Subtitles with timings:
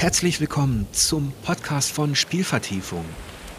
[0.00, 3.04] Herzlich willkommen zum Podcast von Spielvertiefung.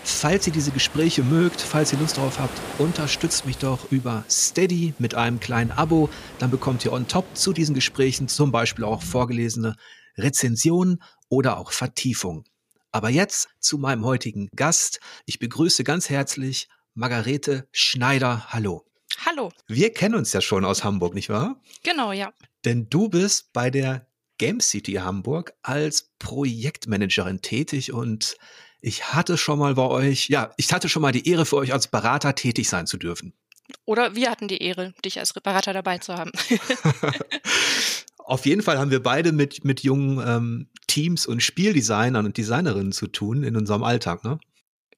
[0.03, 4.95] Falls ihr diese Gespräche mögt, falls ihr Lust darauf habt, unterstützt mich doch über Steady
[4.97, 6.09] mit einem kleinen Abo.
[6.39, 9.75] Dann bekommt ihr on top zu diesen Gesprächen zum Beispiel auch vorgelesene
[10.17, 12.43] Rezensionen oder auch Vertiefung.
[12.91, 14.99] Aber jetzt zu meinem heutigen Gast.
[15.27, 18.47] Ich begrüße ganz herzlich Margarete Schneider.
[18.51, 18.83] Hallo.
[19.27, 19.51] Hallo.
[19.67, 21.61] Wir kennen uns ja schon aus Hamburg, nicht wahr?
[21.83, 22.33] Genau, ja.
[22.65, 24.07] Denn du bist bei der
[24.41, 28.35] Game City Hamburg als Projektmanagerin tätig und
[28.81, 31.71] ich hatte schon mal bei euch, ja, ich hatte schon mal die Ehre für euch
[31.71, 33.33] als Berater tätig sein zu dürfen.
[33.85, 36.31] Oder wir hatten die Ehre, dich als Berater dabei zu haben.
[38.17, 42.93] Auf jeden Fall haben wir beide mit, mit jungen ähm, Teams und Spieldesignern und Designerinnen
[42.93, 44.39] zu tun in unserem Alltag, ne?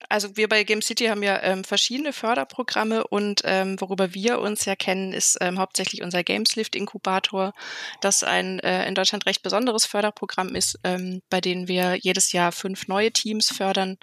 [0.10, 4.66] Also wir bei Game City haben ja ähm, verschiedene Förderprogramme und ähm, worüber wir uns
[4.66, 7.54] ja kennen, ist ähm, hauptsächlich unser Gameslift Inkubator,
[8.02, 12.52] das ein äh, in Deutschland recht besonderes Förderprogramm ist, ähm, bei dem wir jedes Jahr
[12.52, 13.98] fünf neue Teams fördern,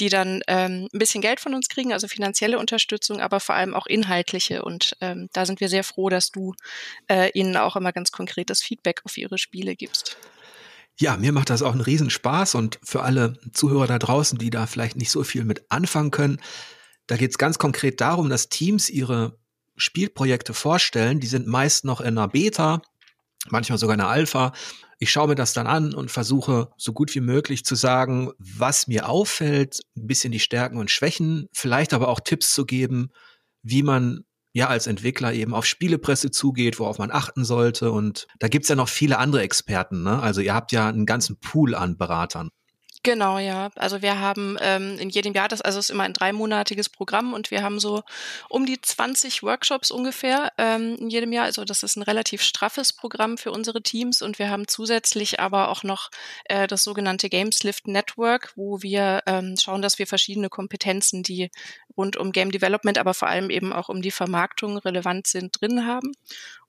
[0.00, 3.74] die dann ähm, ein bisschen Geld von uns kriegen, also finanzielle Unterstützung, aber vor allem
[3.74, 4.64] auch inhaltliche.
[4.64, 6.54] Und ähm, da sind wir sehr froh, dass du
[7.08, 10.16] äh, ihnen auch immer ganz konkretes Feedback auf ihre Spiele gibst.
[10.98, 14.66] Ja, mir macht das auch einen Riesenspaß und für alle Zuhörer da draußen, die da
[14.66, 16.40] vielleicht nicht so viel mit anfangen können,
[17.06, 19.38] da geht es ganz konkret darum, dass Teams ihre
[19.76, 21.20] Spielprojekte vorstellen.
[21.20, 22.80] Die sind meist noch in einer Beta,
[23.50, 24.52] manchmal sogar in einer Alpha.
[24.98, 28.86] Ich schaue mir das dann an und versuche so gut wie möglich zu sagen, was
[28.86, 33.10] mir auffällt, ein bisschen die Stärken und Schwächen, vielleicht aber auch Tipps zu geben,
[33.62, 37.90] wie man ja als Entwickler eben auf Spielepresse zugeht, worauf man achten sollte.
[37.90, 40.02] Und da gibt's ja noch viele andere Experten.
[40.02, 40.22] Ne?
[40.22, 42.48] Also ihr habt ja einen ganzen Pool an Beratern.
[43.04, 43.68] Genau, ja.
[43.76, 47.50] Also wir haben ähm, in jedem Jahr, das also ist immer ein dreimonatiges Programm und
[47.50, 48.02] wir haben so
[48.48, 51.44] um die 20 Workshops ungefähr ähm, in jedem Jahr.
[51.44, 55.68] Also das ist ein relativ straffes Programm für unsere Teams und wir haben zusätzlich aber
[55.68, 56.10] auch noch
[56.46, 61.50] äh, das sogenannte Gameslift Network, wo wir ähm, schauen, dass wir verschiedene Kompetenzen, die
[61.98, 65.86] rund um Game Development, aber vor allem eben auch um die Vermarktung relevant sind, drin
[65.86, 66.12] haben.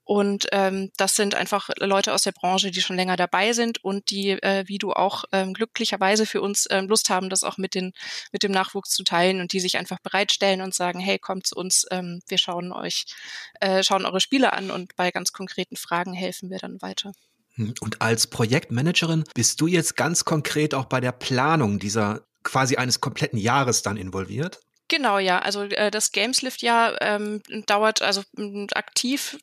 [0.06, 4.08] Und ähm, das sind einfach Leute aus der Branche, die schon länger dabei sind und
[4.10, 7.74] die, äh, wie du auch ähm, glücklicherweise für uns ähm, Lust haben, das auch mit,
[7.74, 7.92] den,
[8.30, 11.56] mit dem Nachwuchs zu teilen und die sich einfach bereitstellen und sagen, hey, kommt zu
[11.56, 13.06] uns, ähm, wir schauen euch,
[13.60, 17.10] äh, schauen eure Spiele an und bei ganz konkreten Fragen helfen wir dann weiter.
[17.54, 22.76] Hm, und als Projektmanagerin bist du jetzt ganz konkret auch bei der Planung dieser quasi
[22.76, 24.60] eines kompletten Jahres dann involviert?
[24.88, 25.40] Genau, ja.
[25.40, 28.22] Also äh, das Gameslift-Jahr ähm, dauert also
[28.72, 29.36] aktiv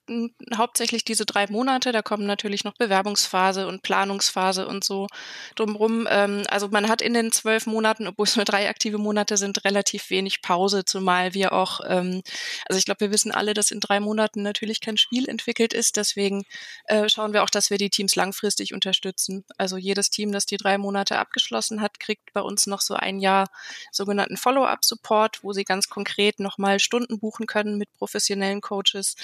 [0.55, 1.91] hauptsächlich diese drei Monate.
[1.91, 5.07] Da kommen natürlich noch Bewerbungsphase und Planungsphase und so
[5.55, 6.07] drumrum.
[6.09, 9.65] Ähm, also man hat in den zwölf Monaten, obwohl es nur drei aktive Monate sind,
[9.65, 12.23] relativ wenig Pause, zumal wir auch, ähm,
[12.65, 15.97] also ich glaube, wir wissen alle, dass in drei Monaten natürlich kein Spiel entwickelt ist.
[15.97, 16.45] Deswegen
[16.85, 19.43] äh, schauen wir auch, dass wir die Teams langfristig unterstützen.
[19.57, 23.19] Also jedes Team, das die drei Monate abgeschlossen hat, kriegt bei uns noch so ein
[23.19, 23.49] Jahr
[23.91, 29.15] sogenannten Follow-up-Support Ort, wo sie ganz konkret nochmal Stunden buchen können mit professionellen Coaches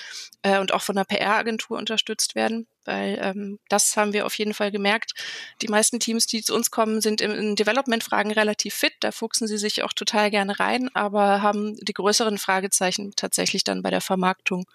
[0.42, 2.68] äh, und auch von einer PR-Agentur unterstützt werden.
[2.86, 5.14] Weil ähm, das haben wir auf jeden Fall gemerkt.
[5.62, 8.94] Die meisten Teams, die zu uns kommen, sind in, in Development-Fragen relativ fit.
[9.02, 13.84] Da fuchsen sie sich auch total gerne rein, aber haben die größeren Fragezeichen tatsächlich dann
[13.84, 14.66] bei der Vermarktung.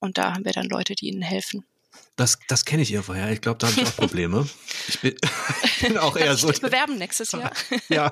[0.00, 1.64] Und da haben wir dann Leute, die ihnen helfen.
[2.16, 3.28] Das, das kenne ich irgendwo, ja.
[3.28, 4.48] Ich glaube, da habe ich auch Probleme.
[4.88, 5.14] Ich bin,
[5.82, 6.48] bin auch eher so.
[6.48, 7.52] Ich bewerben nächstes Jahr.
[7.88, 8.10] ja.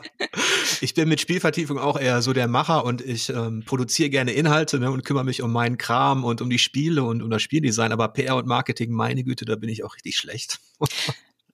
[0.82, 4.78] Ich bin mit Spielvertiefung auch eher so der Macher und ich ähm, produziere gerne Inhalte
[4.78, 7.92] ne, und kümmere mich um meinen Kram und um die Spiele und um das Spieldesign.
[7.92, 10.60] Aber PR und Marketing, meine Güte, da bin ich auch richtig schlecht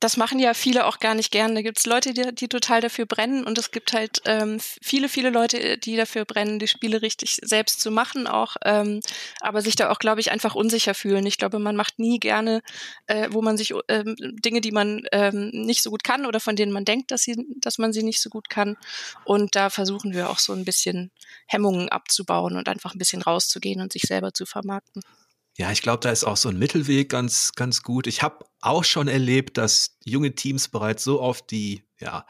[0.00, 1.54] das machen ja viele auch gar nicht gern.
[1.54, 5.28] Da gibt's Leute, die, die total dafür brennen und es gibt halt ähm, viele, viele
[5.28, 9.00] Leute, die dafür brennen, die Spiele richtig selbst zu machen auch, ähm,
[9.40, 11.26] aber sich da auch, glaube ich, einfach unsicher fühlen.
[11.26, 12.62] Ich glaube, man macht nie gerne,
[13.06, 16.56] äh, wo man sich ähm, Dinge, die man ähm, nicht so gut kann oder von
[16.56, 18.78] denen man denkt, dass, sie, dass man sie nicht so gut kann.
[19.24, 21.10] Und da versuchen wir auch so ein bisschen
[21.46, 25.02] Hemmungen abzubauen und einfach ein bisschen rauszugehen und sich selber zu vermarkten.
[25.58, 28.06] Ja, ich glaube, da ist auch so ein Mittelweg ganz, ganz gut.
[28.06, 32.26] Ich habe auch schon erlebt, dass junge Teams bereits so auf die, ja,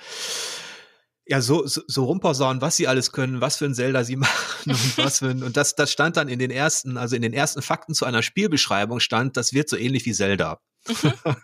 [1.31, 4.73] ja, so, so, so rumposaunen, was sie alles können, was für ein Zelda sie machen
[4.73, 7.33] und was für ein, und das, das stand dann in den ersten, also in den
[7.33, 10.61] ersten Fakten zu einer Spielbeschreibung stand, das wird so ähnlich wie Zelda.
[10.89, 11.13] Mhm.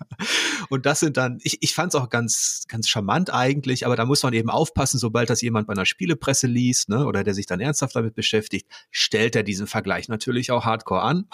[0.71, 4.05] und das sind dann, ich, ich fand es auch ganz, ganz charmant eigentlich, aber da
[4.05, 7.47] muss man eben aufpassen, sobald das jemand bei einer Spielepresse liest, ne, oder der sich
[7.47, 11.29] dann ernsthaft damit beschäftigt, stellt er diesen Vergleich natürlich auch hardcore an.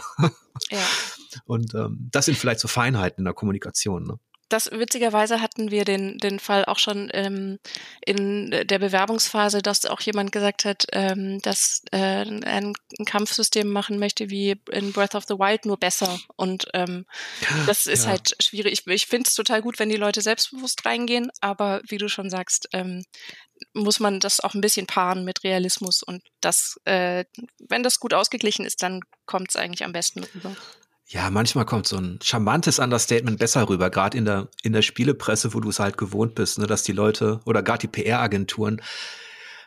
[0.71, 0.79] ja.
[1.45, 4.05] Und ähm, das sind vielleicht so Feinheiten in der Kommunikation.
[4.05, 4.19] Ne?
[4.53, 7.59] das witzigerweise hatten wir den, den Fall auch schon ähm,
[8.05, 12.75] in der Bewerbungsphase, dass auch jemand gesagt hat, ähm, dass äh, ein, ein
[13.07, 16.19] Kampfsystem machen möchte wie in Breath of the Wild, nur besser.
[16.37, 17.07] Und ähm,
[17.67, 18.11] das ist ja.
[18.11, 18.73] halt schwierig.
[18.73, 22.29] Ich, ich finde es total gut, wenn die Leute selbstbewusst reingehen, aber wie du schon
[22.29, 23.05] sagst, ähm,
[23.75, 27.25] muss man das auch ein bisschen paaren mit Realismus und das, äh,
[27.69, 30.57] wenn das gut ausgeglichen ist, dann kommt es eigentlich am besten rüber.
[31.13, 35.53] Ja, manchmal kommt so ein charmantes Understatement besser rüber, gerade in der, in der Spielepresse,
[35.53, 38.81] wo du es halt gewohnt bist, ne, dass die Leute oder gerade die PR-Agenturen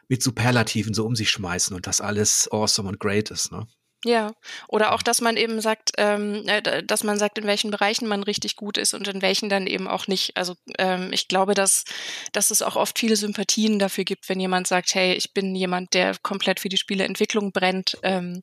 [0.08, 3.52] mit Superlativen so um sich schmeißen und das alles awesome und great ist.
[3.52, 3.68] Ne?
[4.04, 4.34] Ja,
[4.68, 8.24] oder auch, dass man eben sagt, ähm, äh, dass man sagt, in welchen Bereichen man
[8.24, 10.36] richtig gut ist und in welchen dann eben auch nicht.
[10.38, 11.86] Also ähm, ich glaube, dass,
[12.32, 15.94] dass es auch oft viele Sympathien dafür gibt, wenn jemand sagt, hey, ich bin jemand,
[15.94, 18.42] der komplett für die Spieleentwicklung brennt ähm,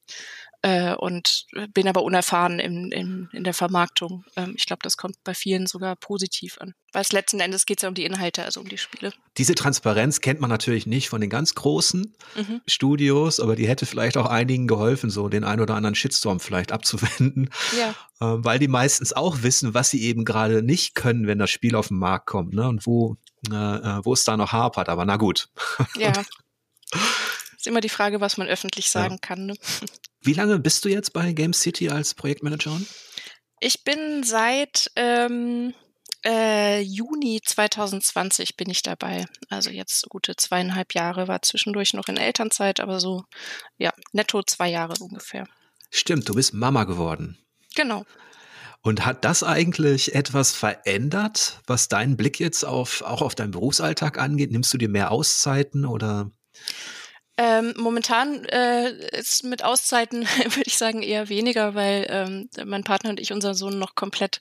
[0.62, 4.24] äh, und bin aber unerfahren in, in, in der Vermarktung.
[4.36, 6.74] Ähm, ich glaube, das kommt bei vielen sogar positiv an.
[6.92, 9.12] Weil es letzten Endes geht es ja um die Inhalte, also um die Spiele.
[9.38, 12.60] Diese Transparenz kennt man natürlich nicht von den ganz großen mhm.
[12.66, 16.70] Studios, aber die hätte vielleicht auch einigen geholfen, so den ein oder anderen Shitstorm vielleicht
[16.70, 17.50] abzuwenden.
[17.76, 17.94] Ja.
[18.20, 21.74] Ähm, weil die meistens auch wissen, was sie eben gerade nicht können, wenn das Spiel
[21.74, 22.68] auf den Markt kommt, ne?
[22.68, 23.16] Und wo,
[23.50, 24.88] äh, äh wo es da noch hapert.
[24.88, 25.48] Aber na gut.
[25.96, 26.12] Ja.
[27.56, 29.18] Ist immer die Frage, was man öffentlich sagen ja.
[29.20, 29.46] kann.
[29.46, 29.54] Ne?
[30.22, 32.86] Wie lange bist du jetzt bei Game City als Projektmanagerin?
[33.60, 35.74] Ich bin seit ähm,
[36.24, 39.26] äh, Juni 2020 bin ich dabei.
[39.48, 43.24] Also jetzt gute zweieinhalb Jahre, war zwischendurch noch in Elternzeit, aber so,
[43.78, 45.46] ja, netto zwei Jahre ungefähr.
[45.90, 47.38] Stimmt, du bist Mama geworden.
[47.74, 48.04] Genau.
[48.82, 54.18] Und hat das eigentlich etwas verändert, was deinen Blick jetzt auf, auch auf deinen Berufsalltag
[54.18, 54.50] angeht?
[54.50, 56.32] Nimmst du dir mehr Auszeiten oder?
[57.38, 63.10] Ähm, momentan äh, ist mit Auszeiten, würde ich sagen, eher weniger, weil ähm, mein Partner
[63.10, 64.38] und ich unseren Sohn noch komplett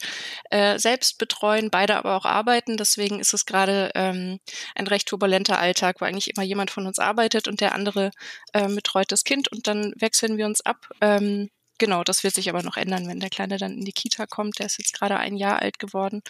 [0.49, 2.75] äh, selbst betreuen, beide aber auch arbeiten.
[2.75, 4.39] Deswegen ist es gerade ähm,
[4.75, 8.11] ein recht turbulenter Alltag, weil eigentlich immer jemand von uns arbeitet und der andere
[8.51, 10.89] äh, betreut das Kind und dann wechseln wir uns ab.
[10.99, 14.25] Ähm, genau, das wird sich aber noch ändern, wenn der Kleine dann in die Kita
[14.25, 14.59] kommt.
[14.59, 16.21] Der ist jetzt gerade ein Jahr alt geworden.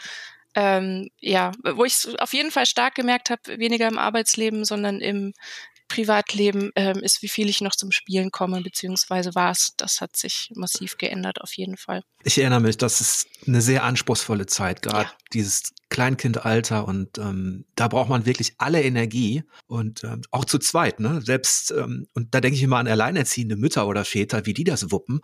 [0.53, 5.33] Ähm, ja, wo ich auf jeden Fall stark gemerkt habe, weniger im Arbeitsleben, sondern im
[5.91, 9.73] Privatleben ähm, ist, wie viel ich noch zum Spielen komme, beziehungsweise war es.
[9.77, 12.03] Das hat sich massiv geändert, auf jeden Fall.
[12.23, 15.15] Ich erinnere mich, das ist eine sehr anspruchsvolle Zeit, gerade ja.
[15.33, 21.01] dieses Kleinkindalter und ähm, da braucht man wirklich alle Energie und ähm, auch zu zweit,
[21.01, 21.21] ne?
[21.21, 24.91] Selbst, ähm, und da denke ich immer an alleinerziehende Mütter oder Väter, wie die das
[24.91, 25.19] wuppen.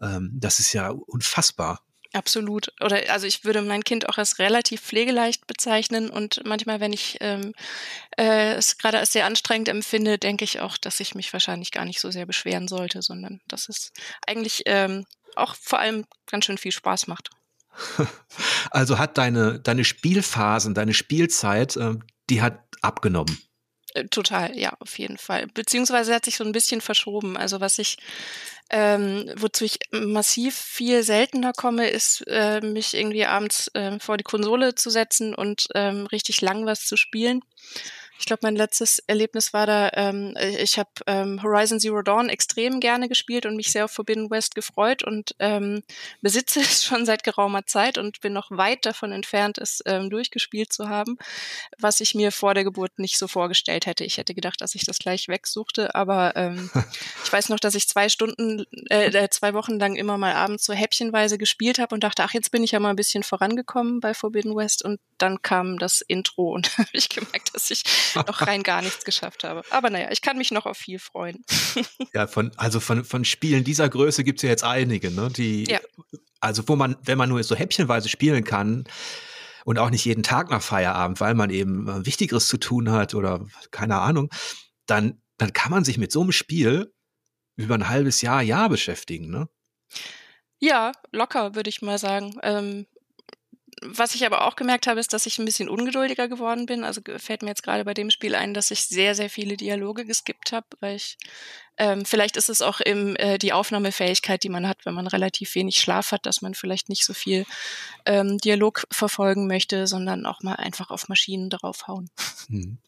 [0.00, 1.85] Ähm, das ist ja unfassbar.
[2.16, 2.72] Absolut.
[2.80, 7.18] Oder also ich würde mein Kind auch als relativ pflegeleicht bezeichnen und manchmal, wenn ich
[7.20, 7.52] ähm,
[8.16, 11.84] äh, es gerade als sehr anstrengend empfinde, denke ich auch, dass ich mich wahrscheinlich gar
[11.84, 13.92] nicht so sehr beschweren sollte, sondern dass es
[14.26, 15.04] eigentlich ähm,
[15.34, 17.28] auch vor allem ganz schön viel Spaß macht.
[18.70, 21.94] Also hat deine, deine Spielphasen, deine Spielzeit, äh,
[22.30, 23.38] die hat abgenommen.
[23.96, 25.46] Äh, total, ja, auf jeden Fall.
[25.54, 27.36] Beziehungsweise hat sich so ein bisschen verschoben.
[27.36, 27.96] Also was ich
[28.68, 34.24] ähm, wozu ich massiv viel seltener komme, ist, äh, mich irgendwie abends äh, vor die
[34.24, 37.42] Konsole zu setzen und ähm, richtig lang was zu spielen.
[38.18, 42.80] Ich glaube, mein letztes Erlebnis war da, ähm, ich habe ähm, Horizon Zero Dawn extrem
[42.80, 45.82] gerne gespielt und mich sehr auf Forbidden West gefreut und ähm,
[46.22, 50.72] besitze es schon seit geraumer Zeit und bin noch weit davon entfernt, es ähm, durchgespielt
[50.72, 51.18] zu haben,
[51.78, 54.04] was ich mir vor der Geburt nicht so vorgestellt hätte.
[54.04, 56.70] Ich hätte gedacht, dass ich das gleich wegsuchte, aber ähm,
[57.24, 60.64] ich weiß noch, dass ich zwei Stunden, äh, äh, zwei Wochen lang immer mal abends
[60.64, 64.00] so häppchenweise gespielt habe und dachte, ach, jetzt bin ich ja mal ein bisschen vorangekommen
[64.00, 67.82] bei Forbidden West und dann kam das Intro und habe ich gemerkt, dass ich
[68.14, 69.62] noch rein gar nichts geschafft habe.
[69.70, 71.44] Aber naja, ich kann mich noch auf viel freuen.
[72.14, 75.28] ja, von, also von, von Spielen dieser Größe gibt es ja jetzt einige, ne?
[75.30, 75.80] Die, ja.
[76.40, 78.84] also wo man, wenn man nur so häppchenweise spielen kann,
[79.66, 83.14] und auch nicht jeden Tag nach Feierabend, weil man eben äh, Wichtigeres zu tun hat
[83.14, 84.30] oder keine Ahnung,
[84.86, 86.94] dann, dann kann man sich mit so einem Spiel
[87.56, 89.48] über ein halbes Jahr, Jahr beschäftigen, ne?
[90.60, 92.38] Ja, locker, würde ich mal sagen.
[92.42, 92.86] Ähm,
[93.82, 96.82] was ich aber auch gemerkt habe, ist, dass ich ein bisschen ungeduldiger geworden bin.
[96.82, 100.04] Also fällt mir jetzt gerade bei dem Spiel ein, dass ich sehr, sehr viele Dialoge
[100.04, 101.18] geskippt habe, weil ich
[101.78, 105.54] ähm, vielleicht ist es auch im, äh, die Aufnahmefähigkeit, die man hat, wenn man relativ
[105.54, 107.44] wenig Schlaf hat, dass man vielleicht nicht so viel
[108.06, 112.10] ähm, Dialog verfolgen möchte, sondern auch mal einfach auf Maschinen draufhauen.
[112.48, 112.78] Hm.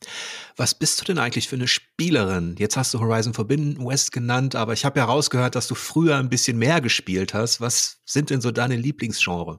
[0.54, 2.54] Was bist du denn eigentlich für eine Spielerin?
[2.61, 6.16] Jetzt hast du Horizon Forbidden West genannt, aber ich habe ja rausgehört, dass du früher
[6.16, 7.61] ein bisschen mehr gespielt hast.
[7.61, 9.59] Was sind denn so deine Lieblingsgenre?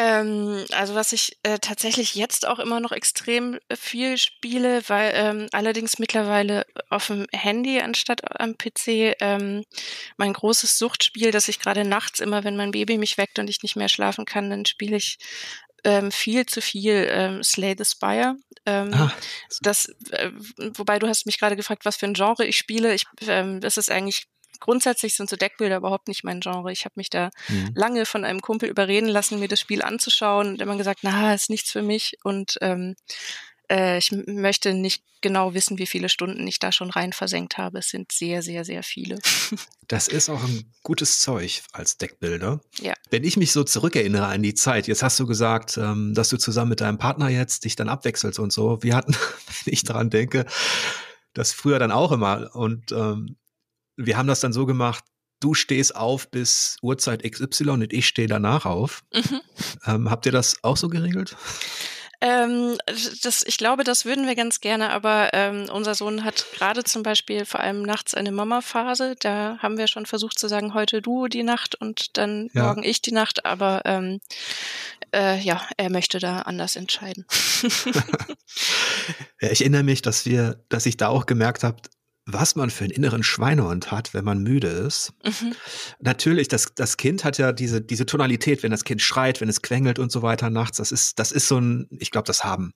[0.00, 5.48] Ähm, also was ich äh, tatsächlich jetzt auch immer noch extrem viel spiele, weil ähm,
[5.50, 9.64] allerdings mittlerweile auf dem Handy anstatt am PC ähm,
[10.16, 13.64] mein großes Suchtspiel, das ich gerade nachts immer, wenn mein Baby mich weckt und ich
[13.64, 15.18] nicht mehr schlafen kann, dann spiele ich
[15.82, 18.36] ähm, viel zu viel ähm, Slay the Spire.
[18.66, 19.12] Ähm, ah.
[19.62, 20.30] das, äh,
[20.76, 22.94] wobei du hast mich gerade gefragt, was für ein Genre ich spiele.
[22.94, 24.28] Ich, ähm, das ist eigentlich
[24.60, 26.72] grundsätzlich sind so Deckbilder überhaupt nicht mein Genre.
[26.72, 27.72] Ich habe mich da mhm.
[27.74, 31.50] lange von einem Kumpel überreden lassen, mir das Spiel anzuschauen und immer gesagt, na, ist
[31.50, 32.16] nichts für mich.
[32.22, 32.96] Und ähm,
[33.70, 37.78] äh, ich möchte nicht genau wissen, wie viele Stunden ich da schon rein versenkt habe.
[37.78, 39.18] Es sind sehr, sehr, sehr viele.
[39.90, 42.60] Das ist auch ein gutes Zeug als Deckbilder.
[42.78, 42.92] Ja.
[43.08, 46.36] Wenn ich mich so zurückerinnere an die Zeit, jetzt hast du gesagt, ähm, dass du
[46.36, 48.82] zusammen mit deinem Partner jetzt dich dann abwechselst und so.
[48.82, 49.14] Wir hatten,
[49.64, 50.44] wenn ich daran denke,
[51.32, 52.54] das früher dann auch immer.
[52.54, 53.36] Und ähm,
[53.98, 55.04] wir haben das dann so gemacht,
[55.40, 59.02] du stehst auf bis Uhrzeit XY und ich stehe danach auf.
[59.12, 59.40] Mhm.
[59.86, 61.36] Ähm, habt ihr das auch so geregelt?
[62.20, 62.76] Ähm,
[63.22, 67.04] das, ich glaube, das würden wir ganz gerne, aber ähm, unser Sohn hat gerade zum
[67.04, 69.14] Beispiel vor allem nachts eine Mama-Phase.
[69.20, 72.64] Da haben wir schon versucht zu sagen, heute du die Nacht und dann ja.
[72.64, 74.18] morgen ich die Nacht, aber ähm,
[75.14, 77.24] äh, ja, er möchte da anders entscheiden.
[79.40, 81.82] ja, ich erinnere mich, dass wir, dass ich da auch gemerkt habe,
[82.30, 85.14] was man für einen inneren Schweinehund hat, wenn man müde ist.
[85.24, 85.54] Mhm.
[85.98, 89.62] Natürlich, das, das Kind hat ja diese, diese Tonalität, wenn das Kind schreit, wenn es
[89.62, 90.76] quengelt und so weiter nachts.
[90.76, 92.74] Das ist, das ist so ein, ich glaube, das haben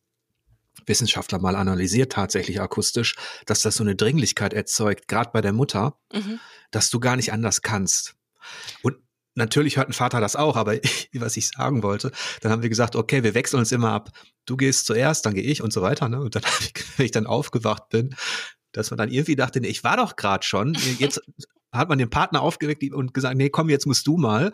[0.86, 5.98] Wissenschaftler mal analysiert, tatsächlich akustisch, dass das so eine Dringlichkeit erzeugt, gerade bei der Mutter,
[6.14, 6.40] mhm.
[6.70, 8.14] dass du gar nicht anders kannst.
[8.80, 8.96] Und
[9.34, 10.76] natürlich hört ein Vater das auch, aber
[11.12, 14.12] was ich sagen wollte, dann haben wir gesagt, okay, wir wechseln uns immer ab.
[14.46, 16.08] Du gehst zuerst, dann gehe ich und so weiter.
[16.08, 16.20] Ne?
[16.20, 16.42] Und dann,
[16.96, 18.16] wenn ich dann aufgewacht bin,
[18.72, 20.76] dass man dann irgendwie dachte, nee, ich war doch gerade schon.
[20.98, 21.20] Jetzt
[21.72, 24.52] hat man den Partner aufgeweckt und gesagt, nee, komm, jetzt musst du mal.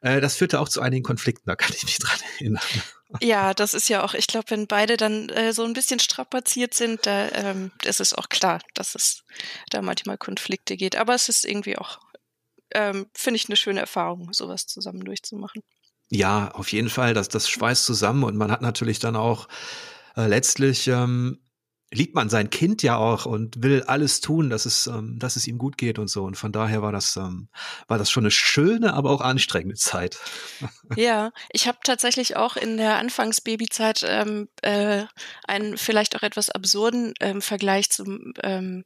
[0.00, 2.62] Äh, das führte auch zu einigen Konflikten, da kann ich mich dran erinnern.
[3.20, 6.74] Ja, das ist ja auch, ich glaube, wenn beide dann äh, so ein bisschen strapaziert
[6.74, 9.24] sind, da ähm, ist es auch klar, dass es
[9.70, 10.96] da manchmal Konflikte geht.
[10.96, 12.00] Aber es ist irgendwie auch,
[12.74, 15.62] ähm, finde ich, eine schöne Erfahrung, sowas zusammen durchzumachen.
[16.10, 19.48] Ja, auf jeden Fall, das, das schweißt zusammen und man hat natürlich dann auch
[20.16, 21.38] äh, letztlich ähm,
[21.90, 25.46] liebt man sein Kind ja auch und will alles tun, dass es, ähm, dass es
[25.46, 26.24] ihm gut geht und so.
[26.24, 27.48] Und von daher war das, ähm,
[27.86, 30.18] war das schon eine schöne, aber auch anstrengende Zeit.
[30.96, 35.04] Ja, ich habe tatsächlich auch in der Anfangsbabyzeit ähm, äh,
[35.46, 38.84] einen vielleicht auch etwas absurden ähm, Vergleich zum ähm,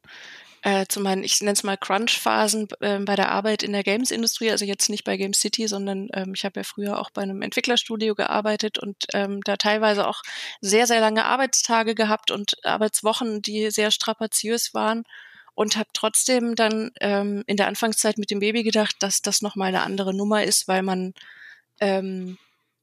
[0.63, 4.49] äh, zu meinen, ich nenne es mal Crunch-Phasen äh, bei der Arbeit in der Games-Industrie,
[4.49, 7.41] also jetzt nicht bei Game City, sondern ähm, ich habe ja früher auch bei einem
[7.41, 10.21] Entwicklerstudio gearbeitet und ähm, da teilweise auch
[10.61, 15.03] sehr, sehr lange Arbeitstage gehabt und Arbeitswochen, die sehr strapaziös waren
[15.53, 19.67] und habe trotzdem dann ähm, in der Anfangszeit mit dem Baby gedacht, dass das nochmal
[19.67, 21.13] eine andere Nummer ist, weil man
[21.81, 22.37] ähm,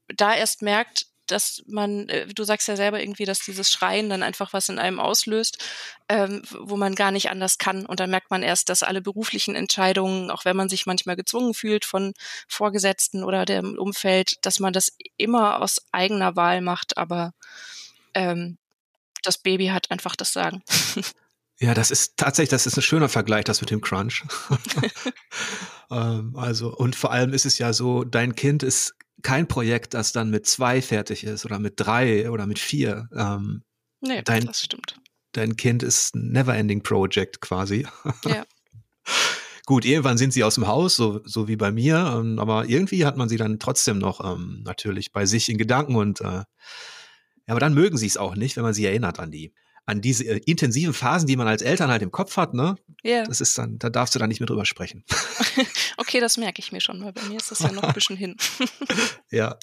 [0.07, 4.23] da erst merkt, dass man, äh, du sagst ja selber irgendwie, dass dieses Schreien dann
[4.23, 5.57] einfach was in einem auslöst,
[6.09, 7.85] ähm, wo man gar nicht anders kann.
[7.85, 11.53] Und dann merkt man erst, dass alle beruflichen Entscheidungen, auch wenn man sich manchmal gezwungen
[11.53, 12.13] fühlt von
[12.47, 17.33] Vorgesetzten oder dem Umfeld, dass man das immer aus eigener Wahl macht, aber
[18.13, 18.57] ähm,
[19.23, 20.63] das Baby hat einfach das Sagen.
[21.61, 24.23] Ja, das ist tatsächlich, das ist ein schöner Vergleich, das mit dem Crunch.
[25.91, 30.11] ähm, also, und vor allem ist es ja so, dein Kind ist kein Projekt, das
[30.11, 33.09] dann mit zwei fertig ist oder mit drei oder mit vier.
[33.15, 33.63] Ähm,
[34.01, 34.99] nee, dein, das stimmt.
[35.33, 37.87] Dein Kind ist ein Never-Ending Project quasi.
[38.25, 38.45] Ja.
[39.65, 43.05] Gut, irgendwann sind sie aus dem Haus, so, so wie bei mir, ähm, aber irgendwie
[43.05, 46.45] hat man sie dann trotzdem noch ähm, natürlich bei sich in Gedanken und äh, ja,
[47.47, 49.53] aber dann mögen sie es auch nicht, wenn man sie erinnert an die
[49.85, 52.75] an diese äh, intensiven Phasen, die man als Eltern halt im Kopf hat, ne?
[53.03, 53.11] Ja.
[53.11, 53.25] Yeah.
[53.25, 55.03] Das ist dann, da darfst du dann nicht mehr drüber sprechen.
[55.97, 58.15] okay, das merke ich mir schon, weil bei mir ist das ja noch ein bisschen
[58.15, 58.35] hin.
[59.31, 59.57] ja.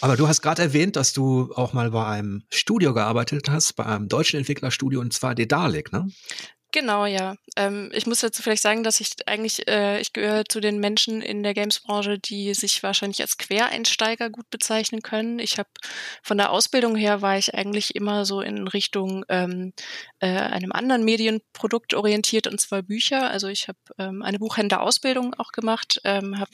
[0.00, 3.84] Aber du hast gerade erwähnt, dass du auch mal bei einem Studio gearbeitet hast, bei
[3.86, 6.08] einem deutschen Entwicklerstudio und zwar Dedalic, ne?
[6.74, 7.36] Genau, ja.
[7.54, 11.22] Ähm, ich muss dazu vielleicht sagen, dass ich eigentlich, äh, ich gehöre zu den Menschen
[11.22, 15.38] in der Games-Branche, die sich wahrscheinlich als Quereinsteiger gut bezeichnen können.
[15.38, 15.68] Ich habe
[16.24, 19.72] von der Ausbildung her war ich eigentlich immer so in Richtung ähm,
[20.18, 23.30] äh, einem anderen Medienprodukt orientiert und zwar Bücher.
[23.30, 26.50] Also ich habe ähm, eine Buchhändlerausbildung auch gemacht, ähm, habe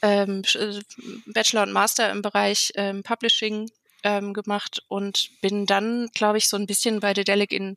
[0.00, 0.80] ähm, äh,
[1.26, 3.70] Bachelor und Master im Bereich ähm, Publishing
[4.02, 7.76] ähm, gemacht und bin dann, glaube ich, so ein bisschen bei Dedelic in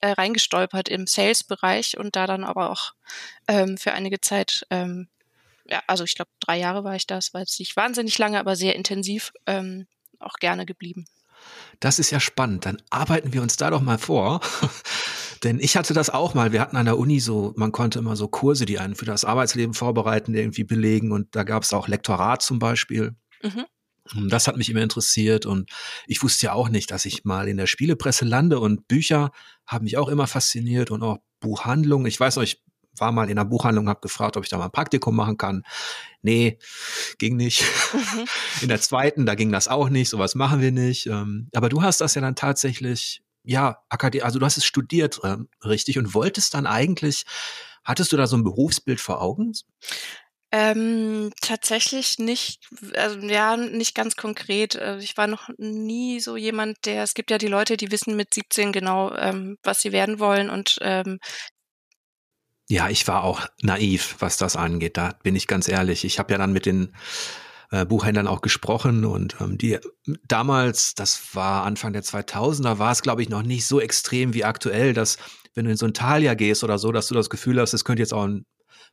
[0.00, 2.92] äh, reingestolpert im Sales-Bereich und da dann aber auch
[3.48, 5.08] ähm, für einige Zeit, ähm,
[5.68, 8.38] ja, also ich glaube drei Jahre war ich da, es war jetzt nicht wahnsinnig lange,
[8.38, 9.86] aber sehr intensiv ähm,
[10.18, 11.04] auch gerne geblieben.
[11.80, 12.66] Das ist ja spannend.
[12.66, 14.40] Dann arbeiten wir uns da doch mal vor.
[15.42, 16.52] Denn ich hatte das auch mal.
[16.52, 19.24] Wir hatten an der Uni so, man konnte immer so Kurse, die einen für das
[19.24, 21.10] Arbeitsleben vorbereiten, irgendwie belegen.
[21.10, 23.16] Und da gab es auch Lektorat zum Beispiel.
[23.42, 23.66] Mhm.
[24.28, 25.70] Das hat mich immer interessiert und
[26.06, 29.30] ich wusste ja auch nicht, dass ich mal in der Spielepresse lande und Bücher
[29.66, 32.06] haben mich auch immer fasziniert und auch Buchhandlungen.
[32.06, 32.62] Ich weiß noch, ich
[32.98, 35.62] war mal in der Buchhandlung, habe gefragt, ob ich da mal ein Praktikum machen kann.
[36.20, 36.58] Nee,
[37.18, 37.64] ging nicht.
[37.92, 38.24] Mhm.
[38.62, 41.06] In der zweiten, da ging das auch nicht, sowas machen wir nicht.
[41.06, 45.20] Ähm, aber du hast das ja dann tatsächlich, ja, Akademie, also du hast es studiert,
[45.22, 47.24] äh, richtig, und wolltest dann eigentlich,
[47.82, 49.52] hattest du da so ein Berufsbild vor Augen?
[50.54, 52.60] Ähm, tatsächlich nicht,
[52.94, 54.76] also ja, nicht ganz konkret.
[54.76, 58.16] Also ich war noch nie so jemand, der, es gibt ja die Leute, die wissen
[58.16, 61.18] mit 17 genau, ähm, was sie werden wollen und ähm,
[62.68, 64.96] ja, ich war auch naiv, was das angeht.
[64.96, 66.04] Da bin ich ganz ehrlich.
[66.04, 66.94] Ich habe ja dann mit den
[67.70, 69.78] äh, Buchhändlern auch gesprochen und ähm, die
[70.28, 74.44] damals, das war Anfang der 2000er, war es glaube ich noch nicht so extrem wie
[74.44, 75.16] aktuell, dass
[75.54, 77.84] wenn du in so ein Thalia gehst oder so, dass du das Gefühl hast, es
[77.84, 78.44] könnte jetzt auch ein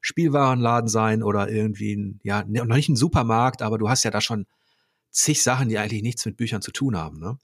[0.02, 4.12] Spielwarenladen sein oder irgendwie ein, ja, ne, noch nicht ein Supermarkt, aber du hast ja
[4.12, 4.46] da schon
[5.12, 7.20] zig Sachen, die eigentlich nichts mit Büchern zu tun haben.
[7.20, 7.38] Ne?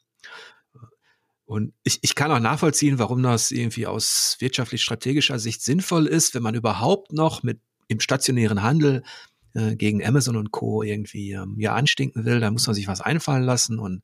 [1.46, 6.44] Und ich, ich kann auch nachvollziehen, warum das irgendwie aus wirtschaftlich-strategischer Sicht sinnvoll ist, wenn
[6.44, 9.04] man überhaupt noch mit im stationären Handel
[9.54, 10.82] äh, gegen Amazon und Co.
[10.82, 13.78] irgendwie ähm, ja anstinken will, da muss man sich was einfallen lassen.
[13.78, 14.02] Und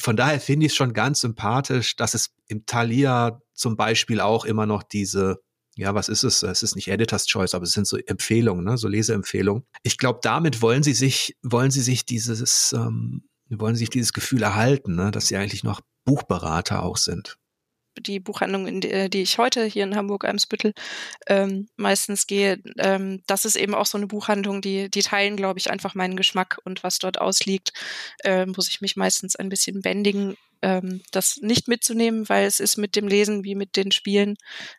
[0.00, 4.46] von daher finde ich es schon ganz sympathisch, dass es im Thalia zum Beispiel auch
[4.46, 5.42] immer noch diese
[5.76, 6.42] ja, was ist es?
[6.42, 8.78] Es ist nicht Editor's Choice, aber es sind so Empfehlungen, ne?
[8.78, 9.64] so Leseempfehlungen.
[9.82, 14.42] Ich glaube, damit wollen sie sich, wollen sie sich dieses, ähm, wollen sich dieses Gefühl
[14.42, 15.10] erhalten, ne?
[15.10, 17.38] dass sie eigentlich noch Buchberater auch sind
[17.98, 20.74] die Buchhandlung, in die, äh, die ich heute hier in Hamburg-Eimsbüttel
[21.26, 25.58] ähm, meistens gehe, ähm, das ist eben auch so eine Buchhandlung, die, die teilen, glaube
[25.58, 27.72] ich, einfach meinen Geschmack und was dort ausliegt,
[28.24, 32.78] äh, muss ich mich meistens ein bisschen bändigen, ähm, das nicht mitzunehmen, weil es ist
[32.78, 34.36] mit dem Lesen wie mit den Spielen,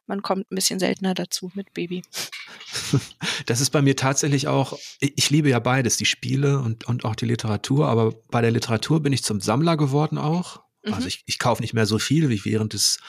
[0.08, 2.02] man kommt ein bisschen seltener dazu mit Baby.
[3.46, 7.16] Das ist bei mir tatsächlich auch, ich liebe ja beides, die Spiele und, und auch
[7.16, 10.65] die Literatur, aber bei der Literatur bin ich zum Sammler geworden auch.
[10.86, 11.08] Also mhm.
[11.08, 13.00] ich, ich kaufe nicht mehr so viel wie während des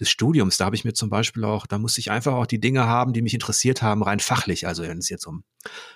[0.00, 0.56] des Studiums.
[0.56, 3.12] Da habe ich mir zum Beispiel auch, da musste ich einfach auch die Dinge haben,
[3.12, 4.66] die mich interessiert haben, rein fachlich.
[4.66, 5.44] Also wenn es jetzt um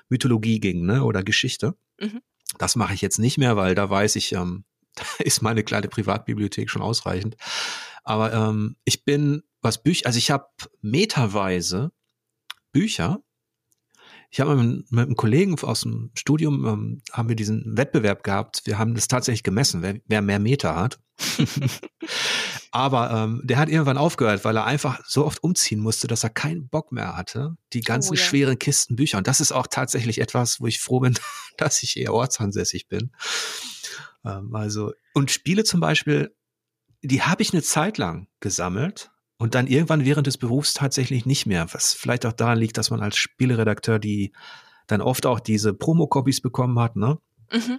[0.09, 1.75] Mythologie ging, ne, oder Geschichte.
[1.99, 2.21] Mhm.
[2.59, 4.65] Das mache ich jetzt nicht mehr, weil da weiß ich, ähm,
[4.95, 7.37] da ist meine kleine Privatbibliothek schon ausreichend.
[8.05, 10.47] Aber ähm, ich bin, was Bücher, also ich habe
[10.83, 11.91] meterweise
[12.71, 13.23] Bücher.
[14.35, 18.63] Ich habe mit, mit einem Kollegen aus dem Studium, ähm, haben wir diesen Wettbewerb gehabt.
[18.65, 20.99] Wir haben das tatsächlich gemessen, wer, wer mehr Meter hat.
[22.73, 26.31] Aber ähm, der hat irgendwann aufgehört, weil er einfach so oft umziehen musste, dass er
[26.31, 27.55] keinen Bock mehr hatte.
[27.75, 28.25] Die ganzen oh, ja.
[28.25, 29.19] schweren Kisten Bücher.
[29.19, 31.15] Und das ist auch tatsächlich etwas, wo ich froh bin,
[31.57, 33.13] dass ich eher ortsansässig bin.
[34.25, 36.35] Ähm, also, und Spiele zum Beispiel,
[37.03, 39.13] die habe ich eine Zeit lang gesammelt
[39.45, 41.67] und dann irgendwann während des Berufs tatsächlich nicht mehr.
[41.75, 44.33] Was vielleicht auch daran liegt, dass man als Spieleredakteur die
[44.87, 47.19] dann oft auch diese Promo-Copies bekommen hat, ne?
[47.53, 47.79] Mhm.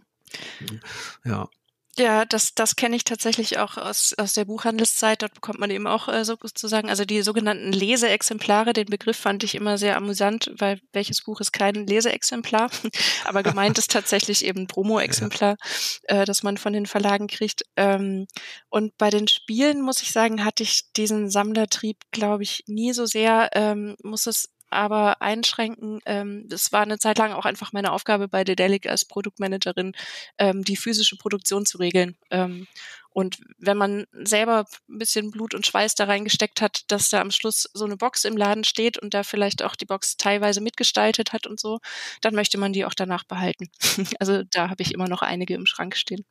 [1.23, 1.49] Ja.
[1.97, 5.21] Ja, das, das kenne ich tatsächlich auch aus, aus der Buchhandelszeit.
[5.21, 8.73] Dort bekommt man eben auch äh, sozusagen, also die sogenannten Leseexemplare.
[8.73, 12.69] Den Begriff fand ich immer sehr amüsant, weil welches Buch ist kein Leseexemplar?
[13.23, 15.55] Aber gemeint ist tatsächlich eben Promo-Exemplar,
[16.09, 16.23] ja.
[16.23, 17.63] äh, das man von den Verlagen kriegt.
[17.77, 18.27] Ähm,
[18.67, 23.05] und bei den Spielen, muss ich sagen, hatte ich diesen Sammlertrieb, glaube ich, nie so
[23.05, 23.51] sehr.
[23.53, 25.99] Ähm, muss es aber einschränken.
[26.05, 29.93] Ähm, das war eine Zeit lang auch einfach meine Aufgabe bei Dedelic als Produktmanagerin,
[30.37, 32.17] ähm, die physische Produktion zu regeln.
[32.31, 32.67] Ähm,
[33.15, 37.31] und wenn man selber ein bisschen Blut und Schweiß da reingesteckt hat, dass da am
[37.31, 41.31] Schluss so eine Box im Laden steht und da vielleicht auch die Box teilweise mitgestaltet
[41.31, 41.79] hat und so,
[42.19, 43.69] dann möchte man die auch danach behalten.
[44.19, 46.25] also da habe ich immer noch einige im Schrank stehen.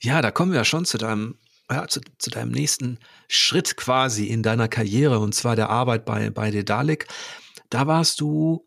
[0.00, 1.38] Ja, da kommen wir ja schon zu deinem
[1.70, 6.30] ja, zu, zu deinem nächsten Schritt quasi in deiner Karriere und zwar der Arbeit bei,
[6.30, 7.06] bei Dedalic.
[7.70, 8.66] Da warst du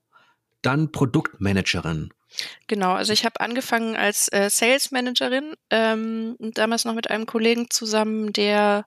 [0.61, 2.13] dann Produktmanagerin.
[2.67, 7.69] Genau, also ich habe angefangen als äh, Sales Managerin, ähm, damals noch mit einem Kollegen
[7.69, 8.85] zusammen, der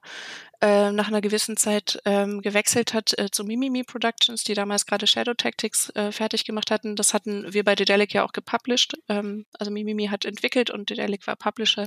[0.62, 5.06] äh, nach einer gewissen Zeit ähm, gewechselt hat äh, zu Mimimi Productions, die damals gerade
[5.06, 6.96] Shadow Tactics äh, fertig gemacht hatten.
[6.96, 8.94] Das hatten wir bei Dedelic ja auch gepublished.
[9.08, 11.86] Ähm, also Mimimi hat entwickelt und Dedelic war Publisher.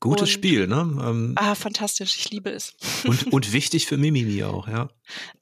[0.00, 0.76] Gutes und, Spiel, ne?
[0.76, 2.76] Ähm, ah, fantastisch, ich liebe es.
[3.04, 4.88] Und, und wichtig für Mimimi auch, ja.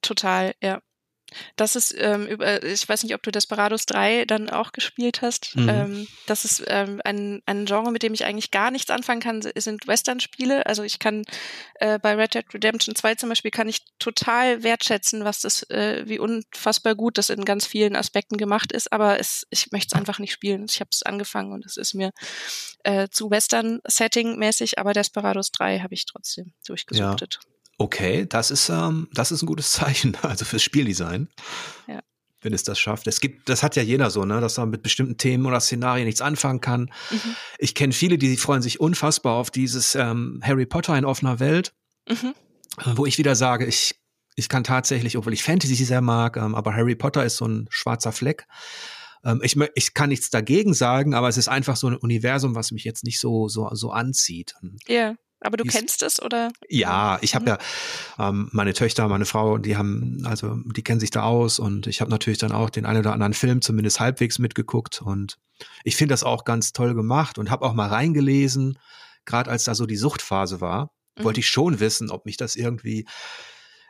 [0.01, 0.81] Total, ja.
[1.55, 5.55] Das ist, ähm, über, ich weiß nicht, ob du Desperados 3 dann auch gespielt hast.
[5.55, 5.69] Mhm.
[5.69, 9.41] Ähm, das ist ähm, ein, ein Genre, mit dem ich eigentlich gar nichts anfangen kann,
[9.55, 10.65] sind Western-Spiele.
[10.65, 11.25] Also ich kann
[11.75, 16.03] äh, bei Red Dead Redemption 2 zum Beispiel kann ich total wertschätzen, was das, äh,
[16.07, 19.99] wie unfassbar gut das in ganz vielen Aspekten gemacht ist, aber es, ich möchte es
[19.99, 20.65] einfach nicht spielen.
[20.69, 22.11] Ich habe es angefangen und es ist mir
[22.83, 27.39] äh, zu Western-Setting-mäßig, aber Desperados 3 habe ich trotzdem durchgesuchtet.
[27.41, 27.56] Ja.
[27.77, 31.29] Okay, das ist, ähm, das ist ein gutes Zeichen, also fürs Spieldesign.
[31.87, 31.99] Ja.
[32.41, 33.07] Wenn es das schafft.
[33.07, 36.05] Es gibt, das hat ja jeder so, ne, dass man mit bestimmten Themen oder Szenarien
[36.05, 36.91] nichts anfangen kann.
[37.09, 37.35] Mhm.
[37.57, 41.73] Ich kenne viele, die freuen sich unfassbar auf dieses ähm, Harry Potter in offener Welt,
[42.07, 42.33] mhm.
[42.95, 43.95] wo ich wieder sage, ich
[44.37, 47.65] ich kann tatsächlich, obwohl ich Fantasy sehr mag, ähm, aber Harry Potter ist so ein
[47.71, 48.45] schwarzer Fleck.
[49.25, 52.71] Ähm, ich, ich kann nichts dagegen sagen, aber es ist einfach so ein Universum, was
[52.71, 54.53] mich jetzt nicht so, so, so anzieht.
[54.87, 54.95] Ja.
[54.95, 55.15] Yeah.
[55.41, 56.51] Aber du kennst es oder?
[56.67, 57.47] Ja, ich habe mhm.
[57.47, 61.87] ja ähm, meine Töchter, meine Frau, die haben, also die kennen sich da aus und
[61.87, 65.37] ich habe natürlich dann auch den einen oder anderen Film zumindest halbwegs mitgeguckt und
[65.83, 68.79] ich finde das auch ganz toll gemacht und habe auch mal reingelesen,
[69.25, 71.23] gerade als da so die Suchtphase war, mhm.
[71.23, 73.05] wollte ich schon wissen, ob mich das irgendwie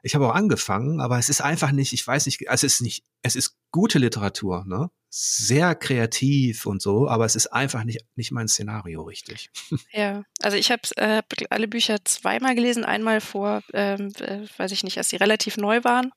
[0.08, 2.82] ich habe auch angefangen, aber es ist einfach nicht, ich weiß nicht, also es ist
[2.82, 4.90] nicht, es ist gute Literatur, ne?
[5.10, 9.50] Sehr kreativ und so, aber es ist einfach nicht, nicht mein Szenario richtig.
[9.92, 14.86] Ja, also ich habe äh, alle Bücher zweimal gelesen, einmal vor, ähm, äh, weiß ich
[14.86, 16.14] nicht, als sie relativ neu waren